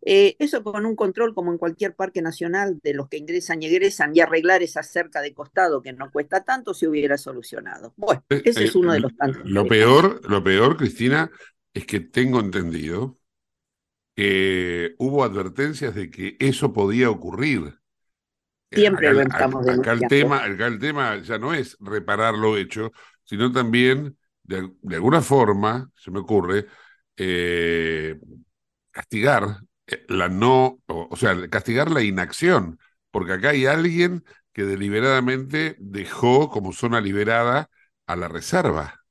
[0.02, 3.66] Eh, eso con un control como en cualquier parque nacional de los que ingresan y
[3.66, 7.94] egresan y arreglar esa cerca de costado que no cuesta tanto se hubiera solucionado.
[7.96, 9.42] Bueno, eh, ese es uno de los tantos.
[9.44, 11.30] Lo peor, lo peor, Cristina,
[11.74, 13.18] es que tengo entendido
[14.14, 17.78] que hubo advertencias de que eso podía ocurrir.
[18.70, 22.92] Siempre lo estamos acá, el tema, acá el tema ya no es reparar lo hecho,
[23.24, 26.66] sino también, de, alguna forma, se me ocurre,
[27.16, 28.18] eh,
[28.90, 29.68] castigar eh,
[30.08, 32.78] la no, o, sea, castigar la inacción,
[33.10, 37.70] porque acá hay alguien que deliberadamente dejó como zona liberada
[38.06, 39.04] a la reserva.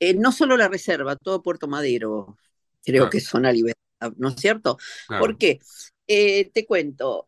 [0.00, 2.36] Eh, no solo la reserva, todo Puerto Madero
[2.84, 3.76] creo que es zona liberada,
[4.16, 4.78] ¿no es cierto?
[5.18, 5.58] Porque
[6.06, 7.26] eh, te cuento,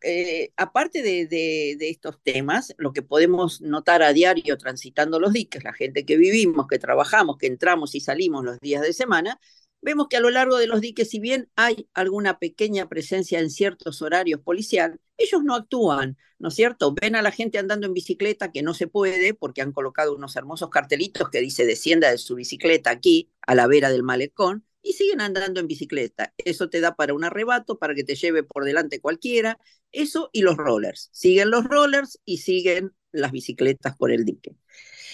[0.57, 5.73] aparte de, de, estos temas, lo que podemos notar a diario transitando los diques, la
[5.73, 9.39] gente que vivimos, que trabajamos, que entramos y salimos los días de semana,
[9.81, 13.49] vemos que a lo largo de los diques, si bien hay alguna pequeña presencia en
[13.49, 16.93] ciertos horarios policial, ellos no actúan, ¿no es cierto?
[16.99, 20.35] Ven a la gente andando en bicicleta que no se puede porque han colocado unos
[20.35, 24.93] hermosos cartelitos que dice descienda de su bicicleta aquí, a la vera del malecón, y
[24.93, 26.33] siguen andando en bicicleta.
[26.37, 29.59] Eso te da para un arrebato, para que te lleve por delante cualquiera.
[29.91, 31.09] Eso y los rollers.
[31.11, 34.55] Siguen los rollers y siguen las bicicletas por el dique.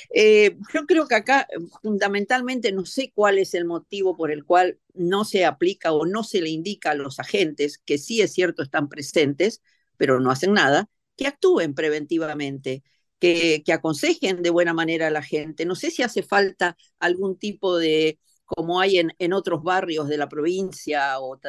[0.10, 1.48] Eh, yo creo que acá
[1.82, 6.24] fundamentalmente no sé cuál es el motivo por el cual no se aplica o no
[6.24, 9.62] se le indica a los agentes, que sí es cierto están presentes,
[9.98, 12.84] pero no hacen nada, que actúen preventivamente,
[13.20, 15.66] que aconsejen de buena manera a la gente.
[15.66, 20.18] No sé si hace falta algún tipo de como hay en, en, otros barrios de
[20.18, 21.40] la provincia, o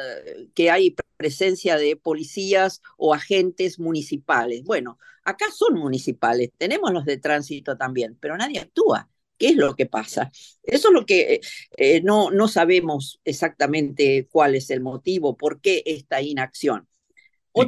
[0.53, 4.63] que hay presencia de policías o agentes municipales.
[4.63, 9.09] Bueno, acá son municipales, tenemos los de tránsito también, pero nadie actúa.
[9.37, 10.29] ¿Qué es lo que pasa?
[10.63, 11.39] Eso es lo que
[11.77, 16.87] eh, no, no sabemos exactamente cuál es el motivo, por qué esta inacción.
[17.53, 17.65] ¿Y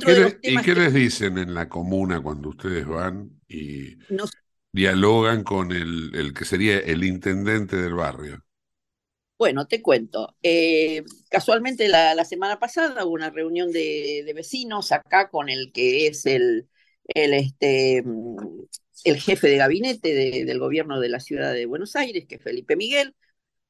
[0.61, 3.97] qué, les dicen en la comuna cuando ustedes van y
[4.71, 8.43] dialogan con el, el que sería el intendente del barrio?
[9.41, 10.35] Bueno, te cuento.
[10.43, 16.27] Eh, casualmente la, semana pasada hubo una reunión de, vecinos acá con el que es
[16.27, 16.69] el,
[17.07, 18.03] el, este,
[19.03, 20.13] el jefe de gabinete
[20.45, 23.15] del gobierno de la ciudad de Buenos Aires, que es Felipe Miguel.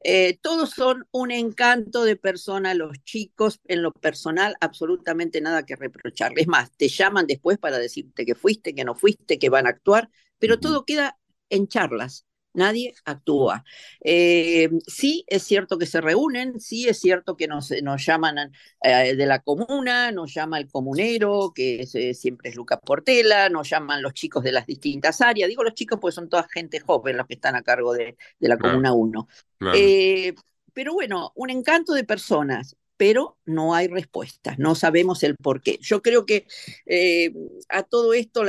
[0.04, 5.78] Eh, todos son un encanto de persona, los chicos, en lo personal, absolutamente nada que
[5.78, 6.42] reprocharles.
[6.42, 9.70] Es más, te llaman después para decirte que fuiste, que no fuiste, que van a
[9.70, 11.18] actuar, pero todo queda
[11.50, 13.64] en charlas nadie actúa.
[14.04, 19.16] Eh, sí es cierto que se reúnen, sí es cierto que nos, nos llaman eh,
[19.16, 24.02] de la comuna, nos llama el comunero, que eh, siempre es Lucas Portela, nos llaman
[24.02, 25.50] los chicos de las distintas áreas.
[25.50, 28.48] Digo los chicos porque son toda gente joven los que están a cargo de, de
[28.48, 29.28] la Comuna 1.
[30.74, 35.80] pero bueno, un encanto de personas pero no hay respuestas, no sabemos el por qué.
[35.82, 36.46] Yo creo que
[37.68, 38.44] a todo esto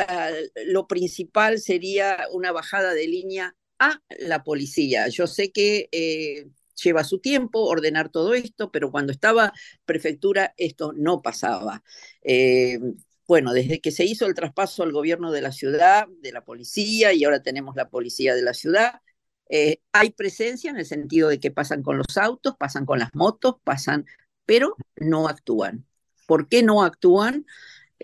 [0.67, 5.09] lo principal sería una bajada de línea a la policía.
[5.09, 6.49] Yo sé que eh,
[6.83, 9.53] lleva su tiempo ordenar todo esto, pero cuando estaba
[9.85, 11.83] prefectura esto no pasaba.
[12.23, 12.79] Eh,
[13.27, 17.13] bueno, desde que se hizo el traspaso al gobierno de la ciudad, de la policía,
[17.13, 19.01] y ahora tenemos la policía de la ciudad,
[19.49, 23.11] eh, hay presencia en el sentido de que pasan con los autos, pasan con las
[23.15, 24.07] motos, pasan,
[24.47, 25.87] pero no actúan.
[26.27, 27.47] ¿Por qué no actúan?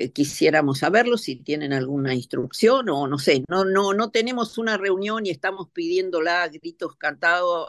[0.00, 4.76] Eh, quisiéramos saberlo, si tienen alguna instrucción o no sé, no, no, no tenemos una
[4.76, 7.66] reunión y estamos pidiéndola a gritos cantados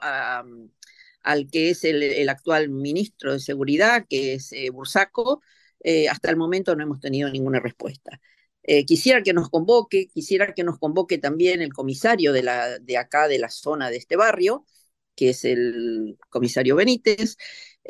[1.23, 5.41] al que es el, actual ministro de Seguridad, que es eh, Bursaco.
[5.83, 8.21] Eh, hasta el momento no hemos tenido ninguna respuesta.
[8.85, 13.27] quisiera que nos convoque, quisiera que nos convoque también el comisario de, la, de acá,
[13.27, 14.65] de la zona de este barrio,
[15.15, 17.37] que es el comisario Benítez,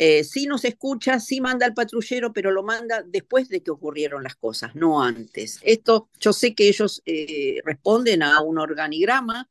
[0.02, 4.24] eh, sí nos escucha, sí manda al patrullero, pero lo manda después de que ocurrieron
[4.24, 5.60] las cosas, no antes.
[5.62, 9.50] Esto, yo sé que ellos eh, responden a un organigrama,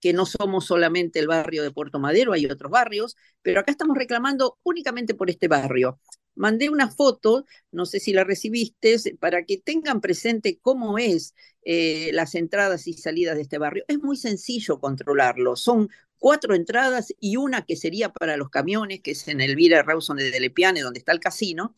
[0.00, 3.98] que no somos solamente el barrio de Puerto Madero, hay otros barrios, pero acá estamos
[3.98, 5.98] reclamando únicamente por este barrio.
[6.36, 11.34] mandé una foto, no sé si la recibiste, para que tengan presente cómo es
[11.64, 13.84] eh, las entradas y salidas de este barrio.
[13.88, 15.56] Es muy sencillo controlarlo.
[15.56, 15.88] Son
[16.18, 20.30] cuatro entradas y una que sería para los camiones, que es en Elvira Rawson de
[20.30, 21.74] Delepiane, donde está el casino.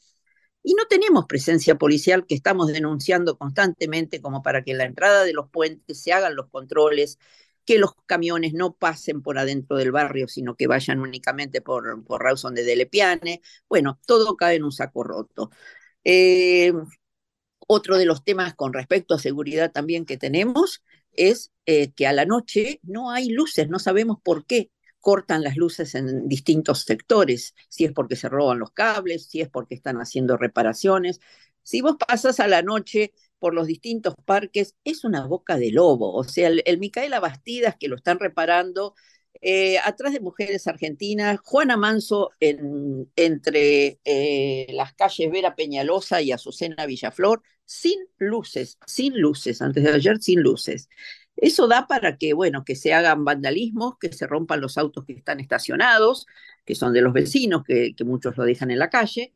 [0.62, 5.32] Y no tenemos presencia policial que estamos denunciando constantemente como para que la entrada de
[5.32, 7.18] los puentes se hagan los controles,
[7.64, 12.22] que los camiones no pasen por adentro del barrio, sino que vayan únicamente por, por
[12.22, 13.42] Rawson de Delepiane.
[13.68, 15.50] Bueno, todo cae en un saco roto.
[16.04, 16.72] Eh,
[17.66, 20.82] otro de los temas con respecto a seguridad también que tenemos
[21.28, 25.56] es eh, que a la noche no hay luces, no sabemos por qué cortan las
[25.56, 29.96] luces en distintos sectores, si es porque se roban los cables, si es porque están
[29.98, 31.20] haciendo reparaciones.
[31.62, 36.14] Si vos pasas a la noche por los distintos parques, es una boca de lobo.
[36.14, 38.94] O sea, el, Micaela Bastidas, que lo están reparando,
[39.40, 46.32] eh, atrás de Mujeres Argentinas, Juana Manso en, entre eh, las calles Vera Peñalosa y
[46.32, 50.88] Azucena Villaflor, sin luces, sin luces, antes de ayer sin luces.
[51.36, 55.14] Eso da para que, bueno, que se hagan vandalismos, que se rompan los autos que
[55.14, 56.26] están estacionados,
[56.64, 59.32] que son de los vecinos, que, que muchos lo dejan en la calle,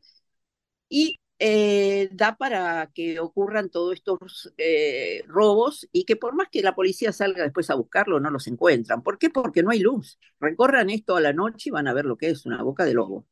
[0.89, 6.61] y eh, da para que ocurran todos estos eh, robos y que por más que
[6.61, 9.03] la policía salga después a buscarlo, no los encuentran.
[9.03, 9.29] ¿Por qué?
[9.29, 10.17] Porque no hay luz.
[10.39, 12.93] Recorran esto a la noche y van a ver lo que es una boca de
[12.93, 13.27] lobo.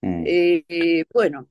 [0.00, 0.24] Mm.
[0.26, 1.48] Eh, bueno,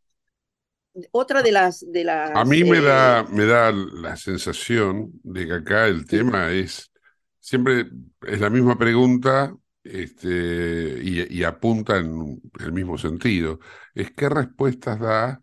[1.11, 2.31] otra de las, de las...
[2.35, 6.91] A mí me da, me da la sensación de que acá el tema es,
[7.39, 7.87] siempre
[8.27, 13.59] es la misma pregunta este, y, y apunta en el mismo sentido.
[13.93, 15.41] Es qué respuestas da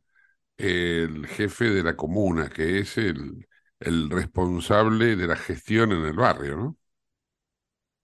[0.63, 3.47] el jefe de la comuna, que es el,
[3.81, 6.79] el responsable de la gestión en el barrio, ¿no?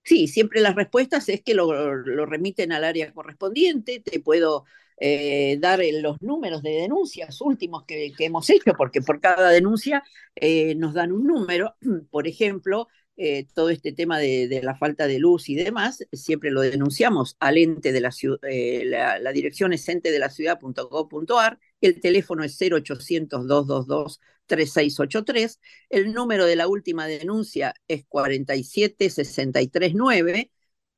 [0.03, 4.65] Sí, siempre las respuestas es que lo, lo remiten al área correspondiente, te puedo
[5.01, 10.03] eh, dar los números de denuncias últimos que, que, hemos hecho, porque por cada denuncia
[10.35, 11.77] eh, nos dan un número.
[12.11, 12.89] Por ejemplo,
[13.21, 17.37] eh, todo este tema de, de, la falta de luz y demás, siempre lo denunciamos
[17.41, 22.01] al ente de la ciudad, eh, la, la, dirección es ente de la ciudad.gov.ar, el
[22.01, 25.59] teléfono es 0800-222-3683,
[25.91, 30.53] el número de la última denuncia es 47639,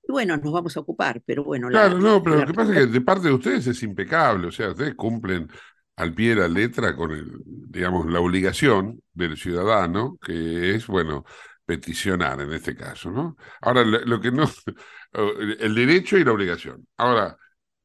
[0.07, 1.69] y bueno, nos vamos a ocupar, pero bueno.
[1.69, 2.43] Claro, la, no, pero la...
[2.43, 5.49] lo que pasa es que de parte de ustedes es impecable, o sea, ustedes cumplen
[5.97, 11.25] al pie de la letra con el, digamos, la obligación del ciudadano, que es, bueno,
[11.71, 13.37] peticionar en este caso, ¿no?
[13.61, 14.45] Ahora, lo que no,
[15.13, 16.87] el derecho y la obligación.
[16.97, 17.37] Ahora,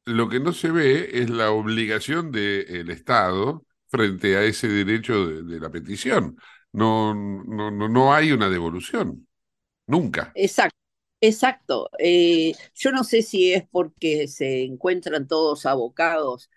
[0.06, 5.44] lo que no se ve es la obligación del Estado frente a ese derecho de,
[5.44, 6.38] de la petición.
[6.72, 9.28] No, no, no, no hay una devolución,
[9.88, 10.34] nunca.
[10.34, 10.76] Exacto.
[11.22, 11.90] Exacto.
[11.98, 16.52] Eh, yo no sé si es porque se encuentran todos abocados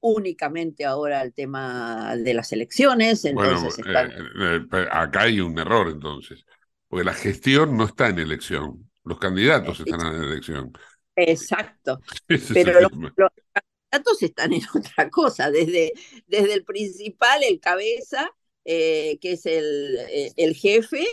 [0.00, 3.24] únicamente ahora al tema de las elecciones.
[3.24, 4.12] Entonces bueno, están...
[4.12, 6.44] eh, eh, acá hay un error entonces,
[6.88, 10.72] porque la gestión no está en elección, los candidatos están en elección.
[11.16, 12.00] Exacto.
[12.54, 15.92] Pero los, los, candidatos están en otra cosa, desde,
[16.26, 18.30] desde el principal, el cabeza,
[18.64, 19.98] eh, que es el,
[20.36, 21.06] el jefe,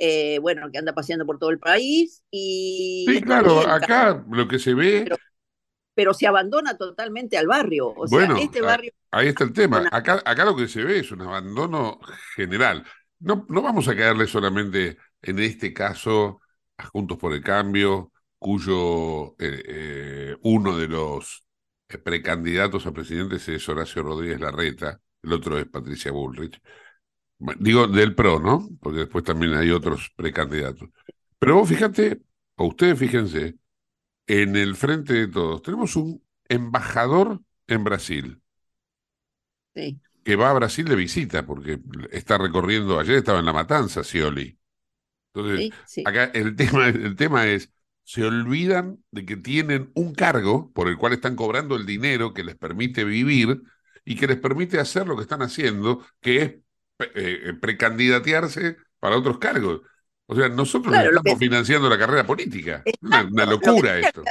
[0.00, 2.22] eh, bueno, que anda paseando por todo el país.
[2.30, 5.00] Y sí, claro, acá lo que se ve.
[5.04, 5.16] Pero,
[5.92, 7.88] pero, se abandona totalmente al barrio.
[7.88, 8.92] O bueno, sea, este barrio.
[9.10, 9.88] Ahí está el tema.
[9.90, 11.98] Acá, acá lo que se ve es un abandono
[12.36, 12.84] general.
[13.18, 16.40] No, no vamos a caerle solamente en este caso
[16.76, 21.44] a Juntos por el Cambio, cuyo eh, eh, uno de los
[22.04, 26.60] precandidatos a presidentes es Horacio Rodríguez Larreta, el otro es Patricia Bullrich.
[27.58, 28.68] Digo del PRO, ¿no?
[28.80, 30.88] Porque después también hay otros precandidatos.
[31.38, 32.20] Pero vos fíjate,
[32.56, 33.56] o ustedes fíjense,
[34.26, 38.42] en el frente de todos, tenemos un embajador en Brasil.
[39.74, 40.00] Sí.
[40.24, 44.57] Que va a Brasil de visita, porque está recorriendo, ayer estaba en La Matanza, Scioli.
[45.34, 46.04] Entonces, sí, sí.
[46.06, 47.72] acá el tema, el tema es,
[48.04, 52.44] se olvidan de que tienen un cargo por el cual están cobrando el dinero que
[52.44, 53.62] les permite vivir
[54.04, 56.54] y que les permite hacer lo que están haciendo, que es
[57.14, 59.82] eh, precandidatearse para otros cargos.
[60.26, 61.44] O sea, nosotros claro, estamos que...
[61.44, 62.82] financiando la carrera política.
[62.84, 64.22] Exacto, una, una, locura lo esto.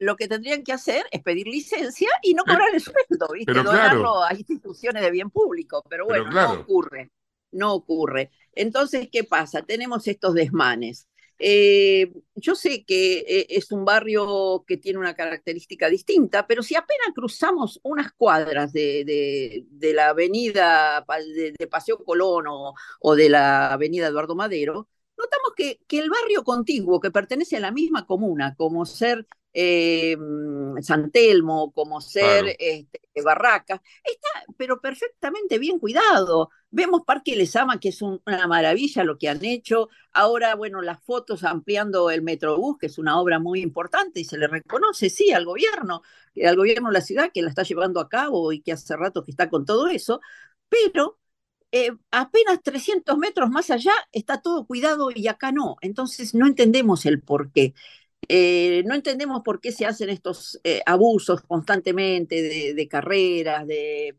[0.00, 3.52] Lo que tendrían que hacer es pedir licencia y no cobrar el sueldo, ¿viste?
[3.52, 4.24] Pero Donarlo claro.
[4.24, 5.82] a instituciones de bien público.
[5.88, 6.54] Pero bueno, pero claro.
[6.54, 7.10] no ocurre.
[7.52, 8.30] No ocurre.
[8.54, 9.62] Entonces, ¿qué pasa?
[9.62, 11.08] Tenemos estos desmanes.
[11.40, 16.74] Eh, yo sé que eh, es un barrio que tiene una característica distinta, pero si
[16.74, 21.04] apenas cruzamos unas cuadras de, de, la avenida
[21.36, 24.88] de, de, Paseo Colón o, o, de la avenida Eduardo Madero,
[25.18, 30.16] notamos que, que el barrio contiguo, que pertenece a la misma comuna, como ser eh,
[30.82, 32.56] San Telmo, como ser Claro.
[32.58, 36.50] este, Barracas, está pero perfectamente bien cuidado.
[36.70, 39.88] Vemos Parque Lesama, que es un- una maravilla lo que han hecho.
[40.12, 44.38] Ahora, bueno, las fotos ampliando el Metrobús, que es una obra muy importante y se
[44.38, 46.02] le reconoce, sí, al gobierno,
[46.44, 49.24] al gobierno de la ciudad que la está llevando a cabo y que hace rato
[49.24, 50.20] que está con todo eso,
[50.68, 51.18] pero
[51.72, 55.76] eh, apenas 300 metros más allá está todo cuidado y acá no.
[55.82, 57.74] Entonces no entendemos el por qué.
[58.28, 62.42] Eh, no entendemos por qué se hacen estos eh, abusos constantemente
[62.74, 64.16] de, carreras, de,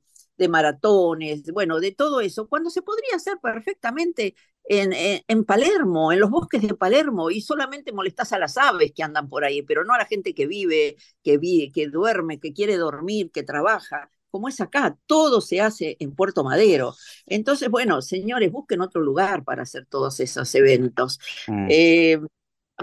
[0.49, 6.61] maratones, bueno, de todo eso, cuando se podría hacer perfectamente en, Palermo, en los bosques
[6.61, 9.97] de Palermo, y solamente molestás a las aves que andan por ahí, pero no a
[9.97, 14.61] la gente que vive, que vive, que duerme, que quiere dormir, que trabaja como es
[14.61, 16.95] acá, todo se hace en Puerto Madero.
[17.25, 21.19] Entonces, bueno, señores, busquen otro lugar para hacer todos esos eventos.
[21.47, 21.67] Mm.
[21.69, 22.19] Eh,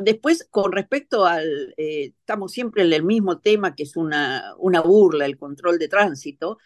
[0.01, 4.81] después, con respecto al, eh, estamos siempre en el mismo tema, que es una, una
[4.81, 6.59] burla, el control de tránsito.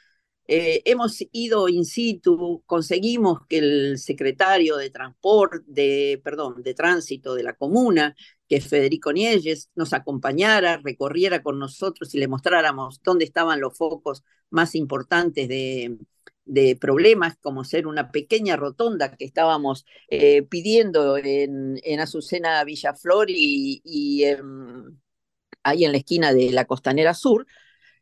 [0.53, 7.36] Eh, hemos ido in situ, conseguimos que el secretario de transporte, de, perdón, de tránsito
[7.36, 8.16] de la comuna,
[8.48, 13.78] que es Federico Nielles, nos acompañara, recorriera con nosotros y le mostráramos dónde estaban los
[13.78, 15.98] focos más importantes de,
[16.80, 24.24] problemas, como ser una pequeña rotonda que estábamos eh, pidiendo en, en, Azucena Villaflor y,
[25.62, 27.46] ahí en la esquina de la Costanera Sur,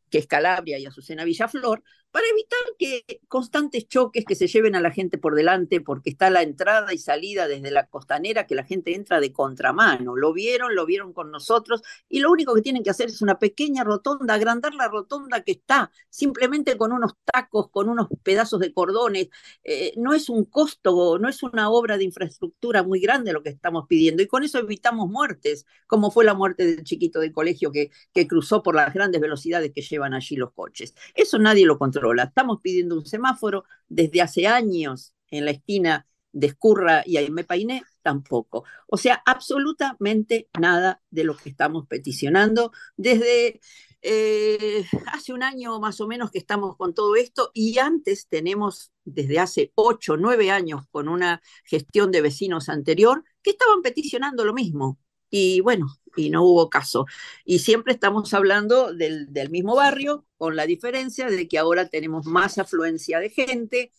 [0.09, 4.80] que es Calabria y Azucena Villaflor, para evitar que constantes choques que se lleven a
[4.80, 8.64] la gente por delante, porque está la entrada y salida desde la costanera, que la
[8.64, 10.16] gente entra de contramano.
[10.16, 13.38] Lo vieron, lo vieron con nosotros, y lo único que tienen que hacer es una
[13.38, 18.72] pequeña rotonda, agrandar la rotonda que está, simplemente con unos tacos, con unos pedazos de
[18.72, 19.28] cordones.
[19.62, 23.50] Eh, no es un costo, no es una obra de infraestructura muy grande lo que
[23.50, 27.70] estamos pidiendo, y con eso evitamos muertes, como fue la muerte del chiquito del colegio
[27.70, 30.94] que, que cruzó por las grandes velocidades que llevan allí los coches.
[31.14, 31.97] Eso nadie lo controla.
[32.24, 37.82] Estamos pidiendo un semáforo desde hace años en la esquina de Escurra y Aimé Painé,
[38.03, 38.64] tampoco.
[38.86, 43.61] O sea, absolutamente nada de lo que estamos peticionando desde
[44.01, 48.92] eh, hace un año más o menos que estamos con todo esto y antes tenemos
[49.05, 54.55] desde hace ocho, nueve años con una gestión de vecinos anterior que estaban peticionando lo
[54.55, 54.99] mismo.
[55.30, 55.86] Y bueno,
[56.19, 57.07] y no hubo caso.
[57.45, 62.27] Y siempre estamos hablando del, del, mismo barrio, con la diferencia de que ahora tenemos
[62.27, 63.93] más afluencia de gente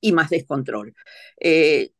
[0.00, 0.94] y más descontrol.
[1.40, 1.92] Eh,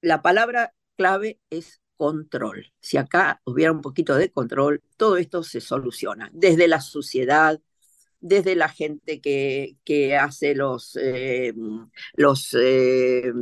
[0.00, 2.72] la palabra clave es control.
[2.80, 7.60] Si acá hubiera un poquito de control, todo esto se soluciona, desde la suciedad,
[8.26, 11.52] desde la gente que, que hace los, eh,
[12.14, 13.32] los eh,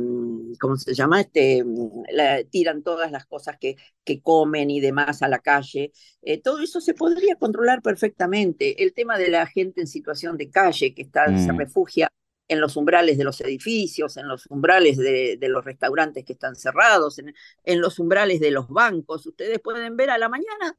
[0.59, 1.21] ¿cómo se llama?
[1.21, 1.63] Este,
[2.11, 5.91] la, tiran todas las cosas que, que, comen y demás a la calle.
[6.21, 8.83] Eh, todo eso se podría controlar perfectamente.
[8.83, 11.45] El tema de la gente en situación de calle que está, mm.
[11.45, 12.09] se refugia
[12.47, 16.55] en los umbrales de los edificios, en los umbrales de, de los restaurantes que están
[16.55, 17.33] cerrados, en,
[17.63, 19.25] en los umbrales de los bancos.
[19.25, 20.77] Ustedes pueden ver a la mañana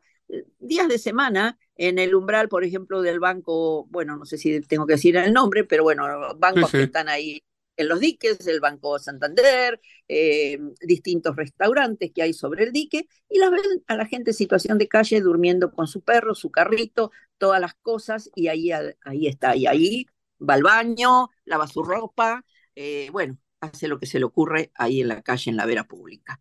[0.59, 4.87] días de semana en el umbral, por ejemplo, del banco, bueno, no sé si tengo
[4.87, 6.07] que decir el nombre, pero bueno,
[6.37, 6.77] bancos sí, sí.
[6.79, 7.43] que están ahí
[7.77, 13.39] en los diques, el Banco Santander, eh, distintos restaurantes que hay sobre el dique, y
[13.39, 17.13] las ven a la gente en situación de calle durmiendo con su perro, su carrito,
[17.39, 20.07] todas las cosas, y ahí, ahí está, y ahí
[20.41, 25.01] va al baño, lava su ropa, eh, bueno, hace lo que se le ocurre ahí
[25.03, 26.41] en la calle, en la vera pública.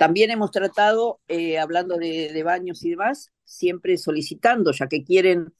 [0.00, 5.52] También hemos tratado, eh, hablando de, baños y demás, siempre solicitando, ya que quieren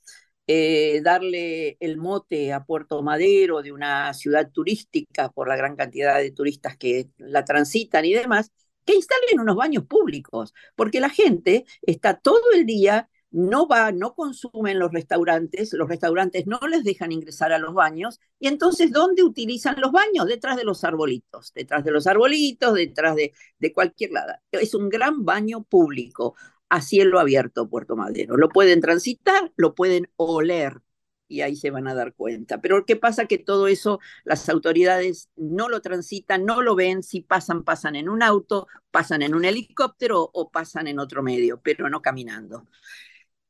[0.46, 6.16] eh, darle el mote a Puerto Madero de una ciudad turística por la gran cantidad
[6.16, 8.50] de turistas que la transitan y demás,
[8.86, 14.14] que instalen unos baños públicos, porque la gente está todo el día no va, no
[14.14, 19.22] consumen los restaurantes, los restaurantes no les dejan ingresar a los baños, y entonces, ¿dónde
[19.22, 20.26] utilizan los baños?
[20.26, 24.34] Detrás de los arbolitos, detrás de los arbolitos, detrás de, de cualquier lado.
[24.52, 26.34] Es un gran baño público
[26.68, 28.36] a cielo abierto, Puerto Madero.
[28.36, 30.82] Lo pueden transitar, lo pueden oler,
[31.30, 32.60] y ahí se van a dar cuenta.
[32.60, 33.26] Pero ¿qué pasa?
[33.26, 38.08] Que todo eso las autoridades no lo transitan, no lo ven, si pasan, pasan en
[38.08, 42.66] un auto, pasan en un helicóptero o pasan en otro medio, pero no caminando.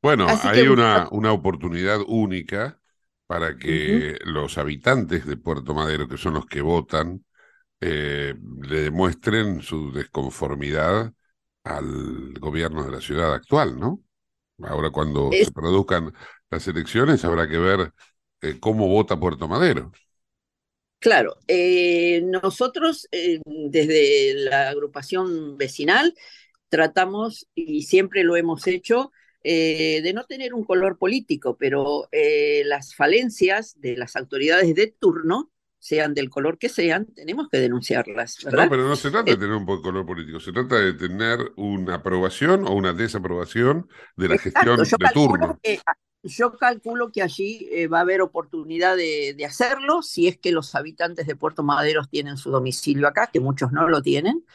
[0.01, 2.79] Bueno, Así hay que- una, una oportunidad única
[3.27, 7.23] para que los habitantes de Puerto Madero, que son los que votan,
[7.81, 11.13] eh, le demuestren su desconformidad
[11.63, 14.03] al gobierno de la ciudad actual, ¿no?
[14.63, 16.13] Ahora cuando Es- se produzcan
[16.51, 17.93] las elecciones habrá que ver
[18.41, 19.91] eh, cómo vota Puerto Madero.
[20.99, 26.13] Claro, eh, nosotros eh, desde la agrupación vecinal
[26.69, 29.11] tratamos, y siempre lo hemos hecho,
[29.43, 32.07] eh, de no tener un color político, pero
[32.65, 38.37] las falencias de las autoridades de turno, sean del color que sean, tenemos que denunciarlas.
[38.43, 38.65] ¿verdad?
[38.65, 41.95] No, pero no se trata de tener un color político, se trata de tener una
[41.95, 45.59] aprobación o una desaprobación de la gestión de turno.
[46.23, 50.75] Yo calculo que allí eh, va a haber oportunidad de, hacerlo si es que los
[50.75, 54.45] habitantes de Puerto Maderos tienen su domicilio acá, que muchos no lo tienen.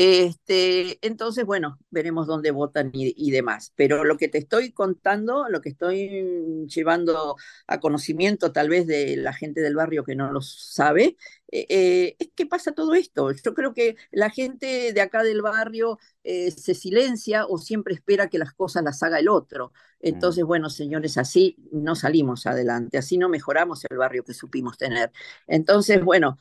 [0.00, 3.72] Este, entonces, bueno, veremos dónde votan y, demás.
[3.74, 7.34] Pero lo que te estoy contando, lo que estoy llevando
[7.66, 11.16] a conocimiento tal vez de la gente del barrio que no lo sabe,
[11.50, 13.32] eh, eh, es que pasa todo esto.
[13.32, 18.28] Yo creo que la gente de acá del barrio eh, se silencia o siempre espera
[18.28, 19.72] que las cosas las haga el otro.
[19.98, 20.46] Entonces, mm.
[20.46, 25.10] bueno, señores, así no salimos adelante, así no mejoramos el barrio que supimos tener.
[25.48, 26.38] Entonces, bueno,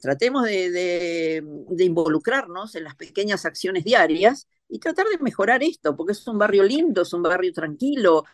[0.00, 1.42] tratemos de,
[1.78, 6.62] involucrarnos en las pequeñas acciones diarias y tratar de mejorar esto, porque es un barrio
[6.62, 8.24] lindo, es un barrio tranquilo.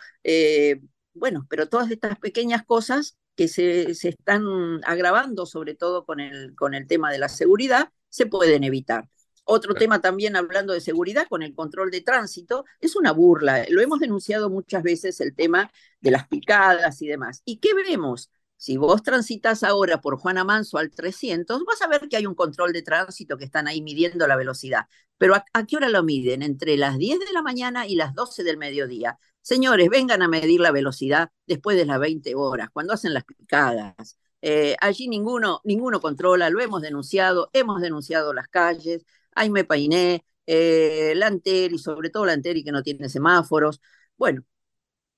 [1.14, 4.44] bueno, pero todas estas pequeñas cosas que se, están
[4.84, 9.08] agravando, sobre todo con el, con el tema de la seguridad, se pueden evitar.
[9.44, 13.66] Otro tema también hablando de seguridad con el control de tránsito, es una burla.
[13.68, 15.70] Lo hemos denunciado muchas veces el tema
[16.00, 17.42] de las picadas y demás.
[17.44, 18.30] ¿Y qué vemos?
[18.64, 22.34] Si vos transitas ahora por Juana Manso al 300, vas a ver que hay un
[22.34, 24.86] control de tránsito que están ahí midiendo la velocidad.
[25.18, 26.40] Pero ¿a, qué hora lo miden?
[26.40, 29.18] Entre las 10 de la mañana y las 12 del mediodía.
[29.42, 34.18] Señores, vengan a medir la velocidad después de las 20 horas, cuando hacen las picadas.
[34.40, 39.04] Eh, allí ninguno, ninguno controla, lo hemos denunciado, hemos denunciado las calles,
[39.50, 43.82] me Painé, eh, Lanteri, sobre todo Lanteri que no tiene semáforos.
[44.16, 44.42] Bueno,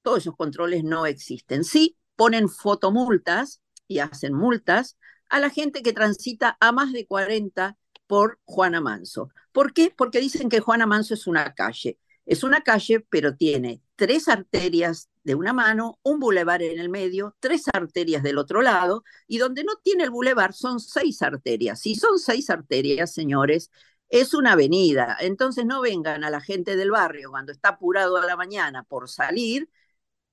[0.03, 1.63] todos esos controles no existen.
[1.63, 4.97] Sí, ponen fotomultas y hacen multas
[5.29, 9.31] a la gente que transita a más de 40 por Juana Manso.
[9.53, 9.93] ¿Por qué?
[9.97, 11.99] Porque dicen que Juana Manso es una calle.
[12.25, 17.37] Es una calle, pero tiene tres arterias de una mano, un bulevar en el medio,
[17.41, 21.81] tres arterias del otro lado, y donde no tiene el bulevar son seis arterias.
[21.81, 23.71] Si son seis arterias, señores,
[24.09, 25.17] es una avenida.
[25.21, 29.09] Entonces no vengan a la gente del barrio cuando está apurado a la mañana por
[29.09, 29.69] salir,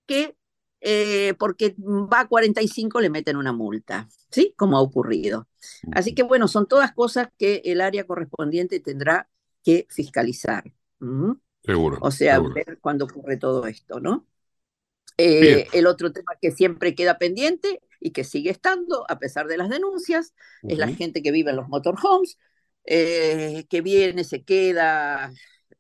[0.06, 0.38] que
[0.86, 4.54] eh, porque va a 45 le meten una multa, ¿sí?
[4.58, 5.48] Como ha ocurrido.
[5.94, 9.30] Así que bueno, son todas cosas que el área correspondiente tendrá
[9.64, 10.66] que fiscalizar.
[11.64, 12.00] Seguro.
[12.02, 14.28] O sea, ver cuándo ocurre todo esto, ¿no?
[15.18, 19.58] Eh, el otro tema que siempre queda pendiente y que sigue estando, a pesar de
[19.58, 22.38] las denuncias, es la gente que vive en los motorhomes,
[22.84, 25.32] eh, que viene, se queda,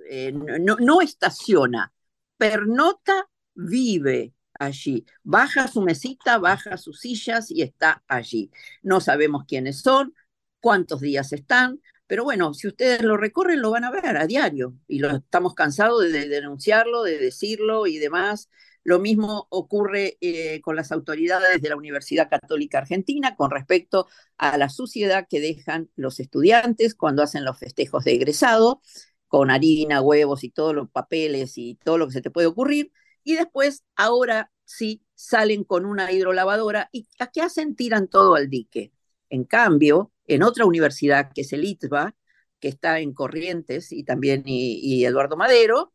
[0.09, 1.91] eh, no, no, estaciona,
[2.37, 8.51] pernota, vive allí, baja su mesita, baja sus sillas y está allí.
[8.81, 10.13] No sabemos quiénes son,
[10.59, 14.75] cuántos días están, pero bueno, si ustedes lo recorren, lo van a ver a diario
[14.87, 18.49] y lo estamos cansados de, denunciarlo, de decirlo y demás.
[18.83, 24.57] Lo mismo ocurre eh, con las autoridades de la Universidad Católica Argentina con respecto a
[24.57, 28.81] la suciedad que dejan los estudiantes cuando hacen los festejos de egresado,
[29.27, 32.91] con harina, huevos y todos los papeles y todo lo que se te puede ocurrir.
[33.23, 37.75] Y después, ahora sí, salen con una hidrolavadora y ¿a qué hacen?
[37.75, 38.91] Tiran todo al dique.
[39.29, 42.15] En cambio, en otra universidad que es el ITBA,
[42.59, 45.93] que está en Corrientes, y también y, Eduardo Madero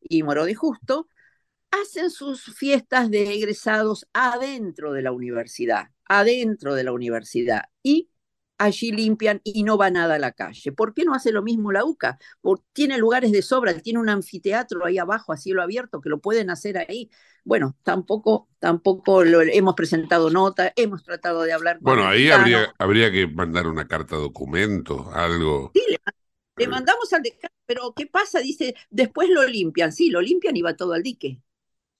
[0.00, 1.08] y Moro de Justo,
[1.70, 7.64] hacen sus fiestas de egresados adentro de la universidad, adentro de la universidad.
[7.82, 8.10] Y
[8.60, 10.70] allí limpian y no va nada a la calle.
[10.70, 12.18] ¿Por qué no hace lo mismo la UCA?
[12.42, 16.20] Porque tiene lugares de sobra, tiene un anfiteatro ahí abajo a cielo abierto que lo
[16.20, 17.10] pueden hacer ahí.
[17.42, 21.76] Bueno, tampoco, tampoco lo, hemos presentado nota, hemos tratado de hablar.
[21.76, 25.72] Con bueno, ahí habría, habría que mandar una carta documento, algo.
[25.74, 25.82] Sí,
[26.56, 28.40] le, mandamos al decano, pero ¿qué pasa?
[28.40, 29.90] Dice, después lo limpian.
[29.90, 31.40] Sí, lo limpian y va todo al dique.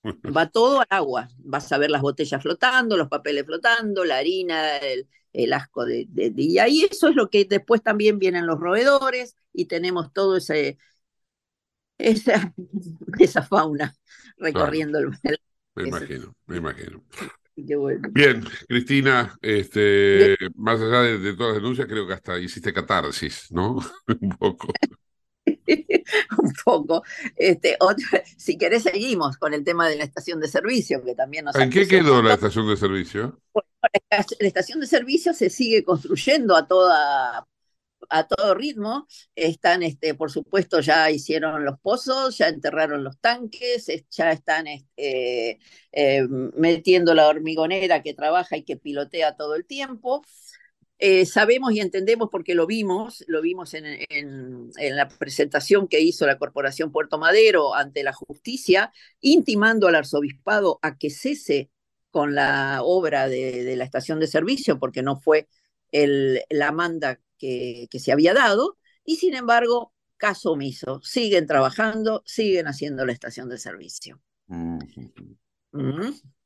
[0.37, 1.29] Va todo al agua.
[1.39, 6.09] Vas a ver las botellas flotando, los papeles flotando, la harina, el, el asco de,
[6.37, 10.79] y ahí eso es lo que después también vienen los roedores y tenemos todo ese
[11.99, 12.53] esa,
[13.19, 13.95] esa fauna
[14.39, 15.11] recorriendo el,
[15.75, 17.05] me imagino me imagino
[18.13, 23.79] Bien, Cristina, este, más allá de, todas las denuncias, creo que hasta hiciste catarsis, ¿no?
[24.19, 24.73] Un poco.
[26.38, 27.03] un poco.
[27.36, 27.76] Este,
[28.36, 31.70] si querés, seguimos con el tema de la estación de servicio, que también nos ¿En
[31.70, 33.41] qué quedó la estación de servicio?
[34.11, 37.47] la estación de servicio se sigue construyendo a toda
[38.09, 39.07] a todo ritmo.
[39.34, 45.61] Están, este, por supuesto, ya hicieron los pozos, ya enterraron los tanques, ya están este,
[45.93, 50.24] eh, metiendo la hormigonera que trabaja y que pilotea todo el tiempo.
[51.03, 56.27] Eh, sabemos y entendemos porque lo vimos, lo vimos en, en, la presentación que hizo
[56.27, 58.93] la Corporación Puerto Madero ante la justicia,
[59.23, 61.71] intimando al arzobispado a que cese
[62.11, 65.49] con la obra de, de la estación de servicio, porque no fue
[65.91, 72.23] el, la manda que, que se había dado, y sin embargo, caso omiso, siguen trabajando,
[72.27, 74.21] siguen haciendo la estación de servicio.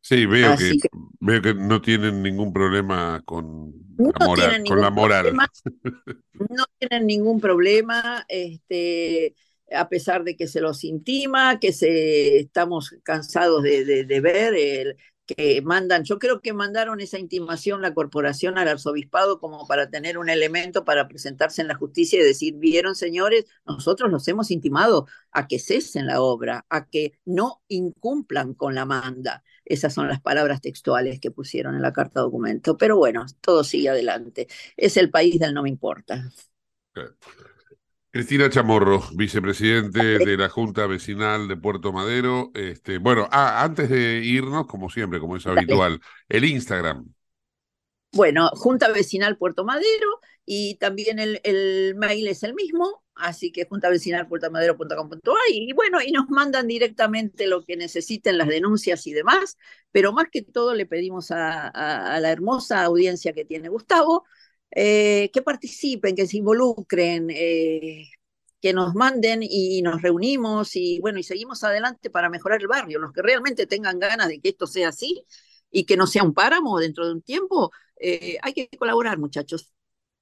[0.05, 0.75] Sí, veo que,
[1.21, 4.65] veo que no tienen ningún problema con la moral.
[4.69, 5.35] Con la moral.
[6.35, 9.35] no tienen ningún problema, este,
[9.73, 14.97] a pesar de que se los intima, que se, estamos cansados de, de, ver el,
[15.27, 20.19] que mandan, yo creo que mandaron esa intimación la corporación al arzobispado como para tener
[20.19, 25.07] un elemento para presentarse en la justicia y decir, vieron señores, nosotros los hemos intimado
[25.33, 29.43] a que cesen la obra, a que no incumplan con la manda.
[29.65, 32.77] Esas son las palabras textuales que pusieron en la carta documento.
[32.77, 34.47] Pero bueno, todo sigue adelante.
[34.77, 36.31] Es el país del no me importa.
[38.15, 42.53] Cristina Chamorro, vicepresidente de la Junta Vecinal de Puerto Madero.
[42.55, 47.13] Este, bueno, ah, antes de irnos, como siempre, como es habitual, el Instagram.
[48.13, 53.65] Bueno, Junta Vecinal Puerto Madero y también el, el mail es el mismo, así que
[53.65, 59.59] juntavecinalpuertomadero.com.ar y bueno, y nos mandan directamente lo que necesiten, las denuncias y demás,
[59.91, 64.25] pero más que todo le pedimos a, a, la hermosa audiencia que tiene Gustavo
[64.75, 68.09] eh, que participen, que se involucren, eh,
[68.61, 72.99] que nos manden y nos reunimos y bueno, y seguimos adelante para mejorar el barrio.
[72.99, 75.25] Los que realmente tengan ganas de que esto sea así
[75.71, 77.71] y que no sea un páramo dentro de un tiempo,
[78.01, 79.73] eh, hay que colaborar, muchachos.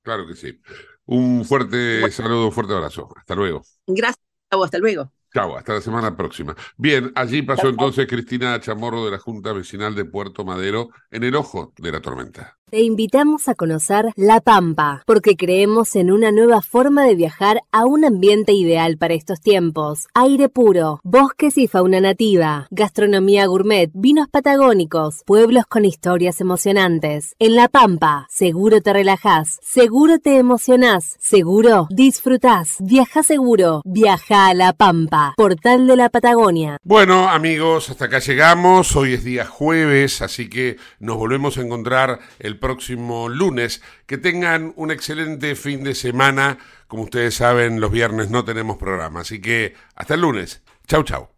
[0.03, 0.61] Claro que sí.
[1.07, 3.09] Un fuerte saludo, un fuerte abrazo.
[3.17, 3.63] Hasta luego.
[3.87, 5.13] Gracias, hasta luego.
[5.33, 6.55] Chao, hasta la semana próxima.
[6.77, 11.35] Bien, allí pasó entonces Cristina Chamorro de la Junta Vecinal de Puerto Madero en el
[11.37, 12.59] ojo de la tormenta.
[12.73, 17.85] Te invitamos a conocer La Pampa, porque creemos en una nueva forma de viajar a
[17.85, 20.07] un ambiente ideal para estos tiempos.
[20.15, 27.37] Aire puro, bosques y fauna nativa, gastronomía gourmet, vinos patagónicos, pueblos con historias emocionantes.
[27.39, 32.77] En La Pampa, seguro te relajás, seguro te emocionás, seguro disfrutás.
[32.81, 36.79] Viaja seguro, viaja a La Pampa, portal de la Patagonia.
[36.83, 38.97] Bueno, amigos, hasta acá llegamos.
[38.97, 43.83] Hoy es día jueves, así que nos volvemos a encontrar el próximo lunes.
[44.07, 46.57] Que tengan un excelente fin de semana.
[46.87, 49.21] Como ustedes saben, los viernes no tenemos programa.
[49.21, 50.63] Así que hasta el lunes.
[50.87, 51.29] Chau, chau.